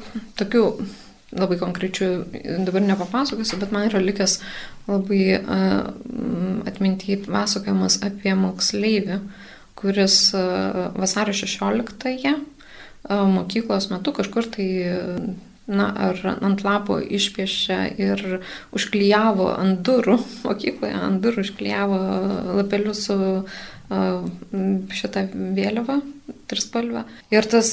[0.42, 0.66] tokių
[1.36, 2.10] labai konkrečių
[2.66, 4.38] dabar nepapasakosiu, bet man yra likęs
[4.88, 5.38] labai
[6.66, 9.20] atminti pasakojimas apie moksleivį,
[9.76, 10.18] kuris
[10.96, 12.46] vasario 16-ąją uh,
[13.08, 14.68] mokyklos metu kažkur tai
[15.66, 18.40] na, ar ant lapo išpiešė ir
[18.74, 22.00] užklyjavo ant durų, mokykloje ant durų užklyjavo
[22.60, 23.18] lapelius su
[24.98, 26.00] šitą vėliavą,
[26.50, 27.04] trispalvę.
[27.30, 27.70] Ir tas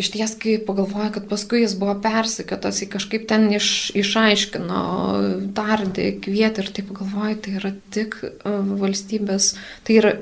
[0.00, 4.80] iš ties, kai pagalvoja, kad paskui jis buvo persikėtas, jį kažkaip ten iš, išaiškino,
[5.56, 9.52] tardė, kvietė ir taip pagalvoja, tai yra tik valstybės,
[9.86, 10.14] tai yra,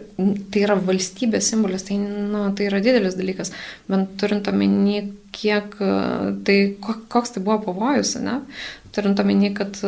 [0.53, 3.55] tai yra valstybės simbolis, tai, nu, tai yra didelis dalykas,
[3.89, 5.01] bent turint omeny,
[5.33, 5.79] kiek
[6.45, 8.43] tai, koks tai buvo pavojus, ne?
[8.93, 9.79] Turint omeny, kad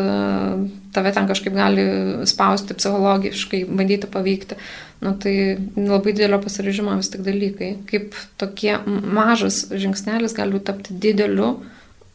[0.95, 1.85] tave ten kažkaip gali
[2.29, 4.57] spausti psichologiškai, bandyti paveikti
[5.05, 7.71] nu, tai labai didelio pasirežimo vis tik dalykai.
[7.91, 11.59] Kaip tokie mažas žingsnelis gali tapti dideliu,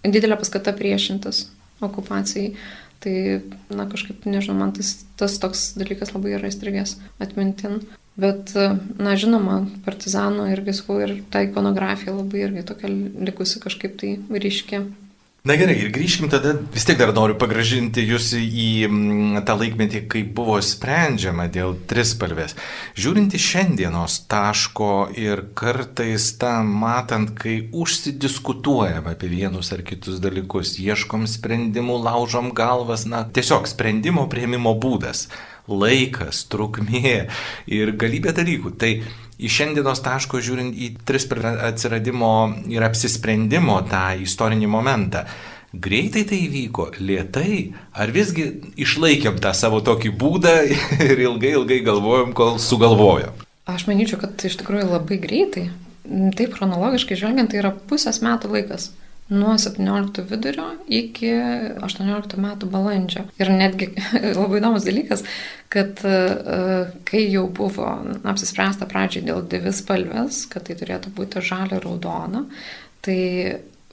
[0.01, 1.47] didelė paskata priešintis
[1.85, 2.53] okupacijai.
[2.99, 3.15] Tai,
[3.71, 7.77] na, kažkaip, nežinau, man tas, tas toks dalykas labai yra įstrigęs atmintin.
[8.19, 8.51] Bet,
[8.99, 14.81] na, žinoma, partizanų irgi sakau, ir ta ikonografija labai irgi tokia likusi kažkaip tai ryški.
[15.47, 18.89] Na gerai, ir grįžkim tada, vis tiek dar noriu pagražinti jūs į
[19.47, 22.57] tą laikmetį, kai buvo sprendžiama dėl trispalvės.
[22.99, 30.73] Žiūrint iš šiandienos taško ir kartais tą matant, kai užsidiskutuojam apie vienus ar kitus dalykus,
[30.83, 35.29] ieškom sprendimų, laužom galvas, na, tiesiog sprendimo prieimimo būdas,
[35.71, 37.15] laikas, trukmė
[37.79, 38.75] ir galybė dalykų.
[38.75, 38.93] Tai
[39.39, 42.33] iš šiandienos taško žiūrint į trispalvę atsiradimo
[42.71, 45.23] ir apsisprendimo tą istorinį momentą.
[45.69, 47.59] Greitai tai įvyko, lietai,
[47.93, 48.47] ar visgi
[48.81, 50.55] išlaikėm tą savo tokį būdą
[51.09, 53.45] ir ilgai, ilgai galvojom, kol sugalvojom?
[53.69, 55.67] Aš manyčiau, kad iš tikrųjų labai greitai.
[56.09, 58.89] Taip, chronologiškai žvelgiant, tai yra pusės metų laikas
[59.29, 61.31] nuo 17 vidurio iki
[61.85, 63.25] 18 metų balandžio.
[63.41, 63.91] Ir netgi
[64.39, 65.23] labai įdomus dalykas,
[65.69, 66.19] kad e,
[67.09, 67.91] kai jau buvo
[68.29, 72.45] apsispręsta pradžiai dėl dvispalvės, kad tai turėtų būti žalia ir raudona,
[73.05, 73.19] tai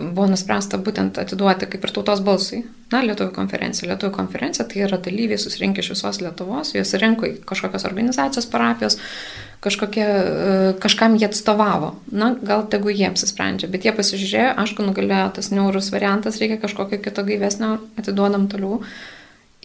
[0.01, 2.63] buvo nuspręsta būtent atiduoti kaip ir tautos balsui.
[2.93, 3.89] Na, Lietuvų konferencija.
[3.91, 8.99] Lietuvų konferencija tai yra dalyviai susirinkę iš visos Lietuvos, juos rinko kažkokios organizacijos, parapijos,
[9.65, 11.95] kažkokie, e, kažkam jie atstovavo.
[12.13, 17.01] Na, gal tegu jie apsisprendžia, bet jie pasižiūrėjo, aišku, nugalėjo tas neurus variantas, reikia kažkokio
[17.03, 18.83] kito gaivesnio, atiduodam toliau.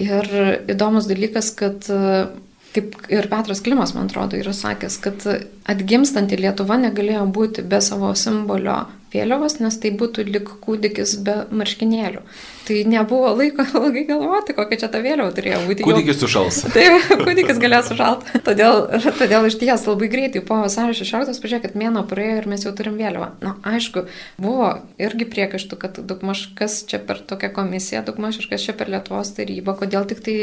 [0.02, 0.26] Ir
[0.72, 2.30] įdomus dalykas, kad e,
[2.76, 5.26] kaip ir Petras Klimas, man atrodo, yra sakęs, kad
[5.70, 12.24] atgimstanti Lietuva negalėjo būti be savo simbolio vėliavos, nes tai būtų lik kūdikis be marškinėlių.
[12.72, 15.84] Tai nebuvo laiko ilgai galvoti, kokia čia ta vėliava turėjo būti.
[15.84, 16.60] Kūdikis sušals.
[16.76, 18.38] Taip, kūdikis galėjo sušalti.
[18.48, 18.86] Todėl,
[19.20, 22.96] todėl iš ties labai greitai po vasario 16, pažiūrėkit, mėno praėjo ir mes jau turim
[22.96, 23.28] vėliavą.
[23.44, 24.06] Na, aišku,
[24.40, 24.70] buvo
[25.02, 29.76] irgi priekaištų, kad daugmaž kas čia per tokią komisiją, daugmaž kas čia per Lietuvos tarybą,
[29.82, 30.38] kodėl tik tai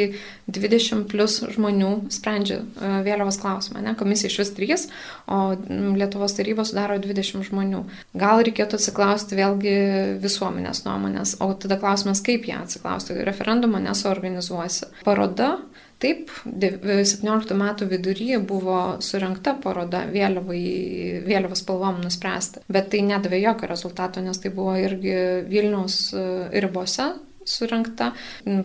[0.53, 3.81] 20 plus žmonių sprendžia e, vėliavos klausimą.
[3.85, 3.97] Ne?
[3.99, 4.87] Komisija iš vis 3,
[5.33, 5.41] o
[5.97, 7.87] Lietuvos taryba sudaro 20 žmonių.
[8.19, 9.75] Gal reikėtų atsiklausti vėlgi
[10.21, 13.19] visuomenės nuomonės, o tada klausimas, kaip ją atsiklausti.
[13.27, 14.91] Referendumą nesuorganizuosi.
[15.05, 15.57] Paroda
[15.99, 20.61] Taip, 17 metų viduryje buvo surinkta paroda vėliavai,
[21.27, 25.17] vėliavos spalvom nuspręsta, bet tai nedavė jokio rezultato, nes tai buvo irgi
[25.51, 26.23] Vilniaus e,
[26.63, 27.09] ribose
[27.49, 28.13] surinkta.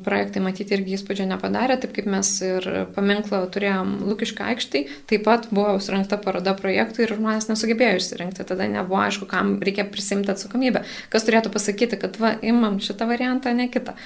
[0.05, 5.49] Projektai matyti irgi įspūdžio nepadarė, taip kaip mes ir paminklą turėjom Lukišką aikštį, taip pat
[5.53, 10.83] buvo surinkta paroda projektų ir žmonės nesugebėjo išsirinkti, tada nebuvo aišku, kam reikia prisimti atsakomybę,
[11.13, 13.97] kas turėtų pasakyti, kad va, imam šitą variantą, ne kitą.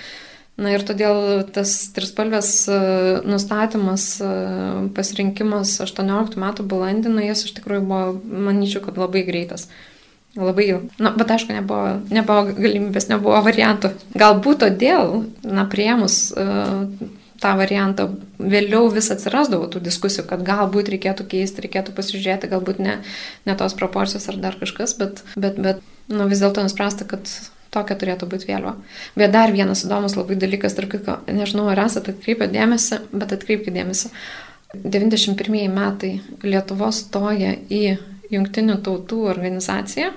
[0.58, 2.78] Na ir todėl tas trispalvės e,
[3.30, 4.30] nustatymas, e,
[4.98, 8.16] pasirinkimas 18 metų balandį, na jis iš tikrųjų buvo,
[8.48, 9.68] manyčiau, kad labai greitas.
[10.38, 10.68] Labai.
[11.02, 13.90] Na, bet aišku, nebuvo, nebuvo galimybės, nebuvo variantų.
[14.18, 16.86] Galbūt todėl, na, priemus uh,
[17.42, 18.08] tą variantą,
[18.40, 22.98] vėliau vis atsirasdavo tų diskusijų, kad galbūt reikėtų keisti, reikėtų pasižiūrėti, galbūt ne,
[23.46, 27.30] ne tos proporcijos ar dar kažkas, bet, bet, bet nu, vis dėlto nuspręsta, kad
[27.74, 28.76] tokia turėtų būti vėliava.
[29.20, 33.76] Bet dar vienas įdomus labai dalykas, tarp kitko, nežinau, ar esate atkreipę dėmesį, bet atkreipkite
[33.76, 34.14] dėmesį.
[34.78, 40.10] 91 metai Lietuvos stoja į Junktinių tautų organizaciją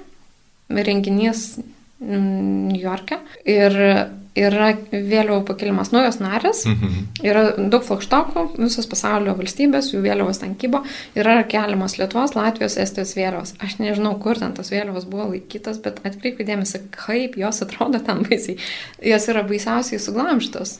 [0.71, 1.59] renginys
[2.01, 3.75] Niujorke ir
[4.41, 7.07] yra vėliavų pakelimas naujos narės, mhm.
[7.26, 10.82] yra daug flagštokų, visos pasaulio valstybės, jų vėliavos ten kybo,
[11.18, 13.55] yra keliamos Lietuvos, Latvijos, Estijos vėliavos.
[13.62, 18.24] Aš nežinau, kur ten tos vėliavos buvo laikytos, bet atkreipkite dėmesį, kaip jos atrodo ten
[18.26, 18.59] baisiai.
[19.12, 20.76] Jos yra baisiausiai suglamštos.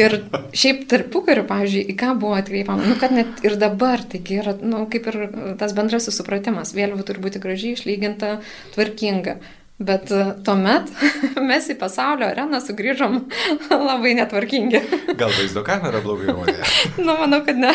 [0.00, 0.20] Ir
[0.56, 4.84] šiaip tarpukariu, pavyzdžiui, į ką buvo atkreipiama, nu kad net ir dabar, taigi yra, nu,
[4.90, 5.20] kaip ir
[5.60, 8.38] tas bendrasis supratimas, vėliava turi būti gražiai išlyginta,
[8.76, 9.38] tvarkinga.
[9.78, 10.90] Bet e, tuomet
[11.48, 13.16] mes į pasaulio areną sugrįžom
[13.88, 14.80] labai netvarkingi.
[15.18, 16.60] Gal vaizdo kamera blogai rodė?
[17.06, 17.72] nu, manau, kad ne.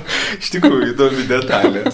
[0.40, 1.84] Iš tikrųjų, įdomi detalė.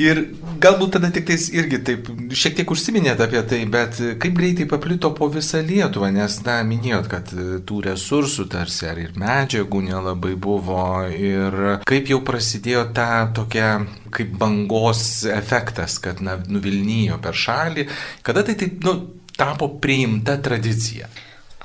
[0.00, 0.20] Ir
[0.60, 5.12] galbūt tada tik tais irgi taip, šiek tiek užsiminėt apie tai, bet kaip greitai paplito
[5.16, 7.32] po visą Lietuvą, nes, na, minėjot, kad
[7.68, 11.58] tų resursų tarsi ar ir medžiagų nelabai buvo ir
[11.88, 13.78] kaip jau prasidėjo ta tokia
[14.16, 17.88] kaip bangos efektas, kad, na, nuvilnijo per šalį,
[18.26, 18.98] kada tai taip, nu,
[19.36, 21.08] tapo priimta tradicija.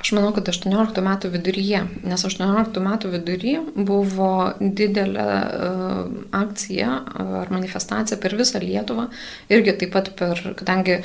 [0.02, 6.00] Aš manau, kad 18 metų viduryje, nes 18 metų viduryje buvo didelė uh,
[6.40, 9.06] akcija ar manifestacija per visą Lietuvą,
[9.54, 10.98] irgi taip pat per, kadangi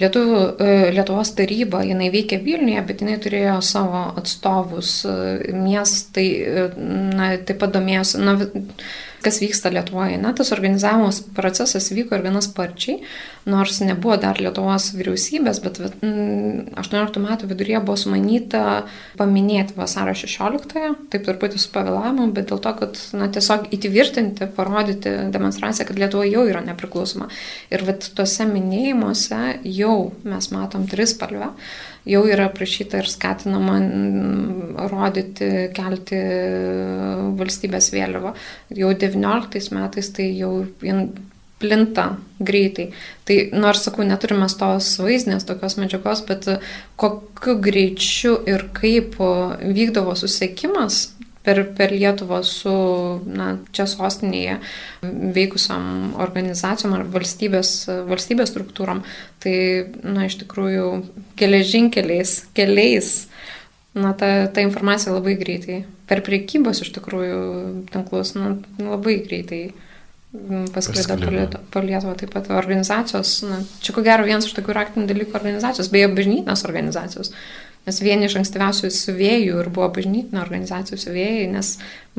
[0.00, 6.74] Lietuvų, uh, Lietuvos taryba, jinai veikia Vilniuje, bet jinai turėjo savo atstovus, uh, miestai, uh,
[7.14, 8.34] na, taip pat domėjosi, na,
[9.22, 10.18] kas vyksta Lietuvoje.
[10.18, 13.00] Na, tas organizavimas procesas vyko ir vienas sparčiai.
[13.48, 18.62] Nors nebuvo dar Lietuvos vyriausybės, bet 18 metų viduryje buvo sumanyta
[19.20, 25.14] paminėti vasaro 16-ąją, taip truputį su pavėlavimu, bet dėl to, kad na, tiesiog įtvirtinti, parodyti
[25.32, 27.30] demonstraciją, kad Lietuva jau yra nepriklausoma.
[27.72, 31.54] Ir vat tuose minėjimuose jau mes matom trispalvę
[32.08, 33.76] jau yra prašyta ir skatinama
[34.90, 36.20] rodyti, kelti
[37.40, 38.34] valstybės vėliavą.
[38.76, 40.54] Jau 19 metais tai jau
[41.60, 42.90] plinta greitai.
[43.28, 46.48] Tai nors, sakau, neturime tos vaizdinės tokios medžiagos, bet
[47.00, 51.10] kokiu greičiu ir kaip vykdavo susiekimas
[51.42, 52.72] per, per Lietuvą su
[53.26, 54.58] na, čia sostinėje
[55.36, 57.72] veikusiam organizacijom ar valstybės,
[58.08, 59.02] valstybės struktūrom,
[59.42, 59.54] tai,
[60.04, 60.86] na, iš tikrųjų,
[61.40, 63.12] geležinkeliais, keliais,
[63.96, 67.40] na, ta, ta informacija labai greitai, per priekybos iš tikrųjų
[67.92, 69.64] tinklus, na, labai greitai
[70.74, 71.16] pasklido
[71.74, 75.90] po Lietuvą taip pat organizacijos, na, čia ko gero vienas iš tokių raktinių dalykų organizacijos,
[75.90, 77.32] beje, bažnytinės organizacijos,
[77.86, 81.70] Nes vieni iš ankstyviausių suvėjų ir buvo bažnytinio organizacijų suvėjai, nes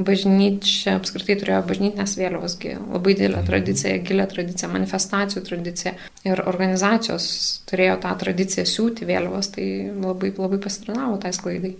[0.08, 3.50] bažnyčia apskritai turėjo bažnytinės vėliavos, labai didelę mhm.
[3.50, 5.94] tradiciją, gilę tradiciją, manifestacijų tradiciją.
[6.26, 7.28] Ir organizacijos
[7.70, 11.76] turėjo tą tradiciją siūti vėliavos, tai labai, labai pasitarnavo tai sklaidai.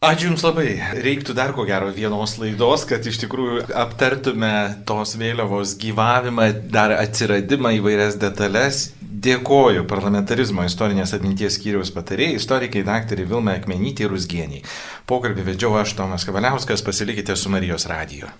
[0.00, 0.78] Ačiū Jums labai.
[1.04, 4.52] Reiktų dar ko gero vienos laidos, kad iš tikrųjų aptartume
[4.88, 8.94] tos vėliavos gyvavimą, dar atsiradimą įvairias detalės.
[8.96, 14.64] Dėkoju parlamentarizmo istorinės atminties skyriaus patarėjai, istorikai daktarė Vilma Akmenytė ir Rusgieniai.
[15.04, 18.32] Pokalbį vedžiau aš Tomas Kavaliauskas, pasilikite su Marijos radiju.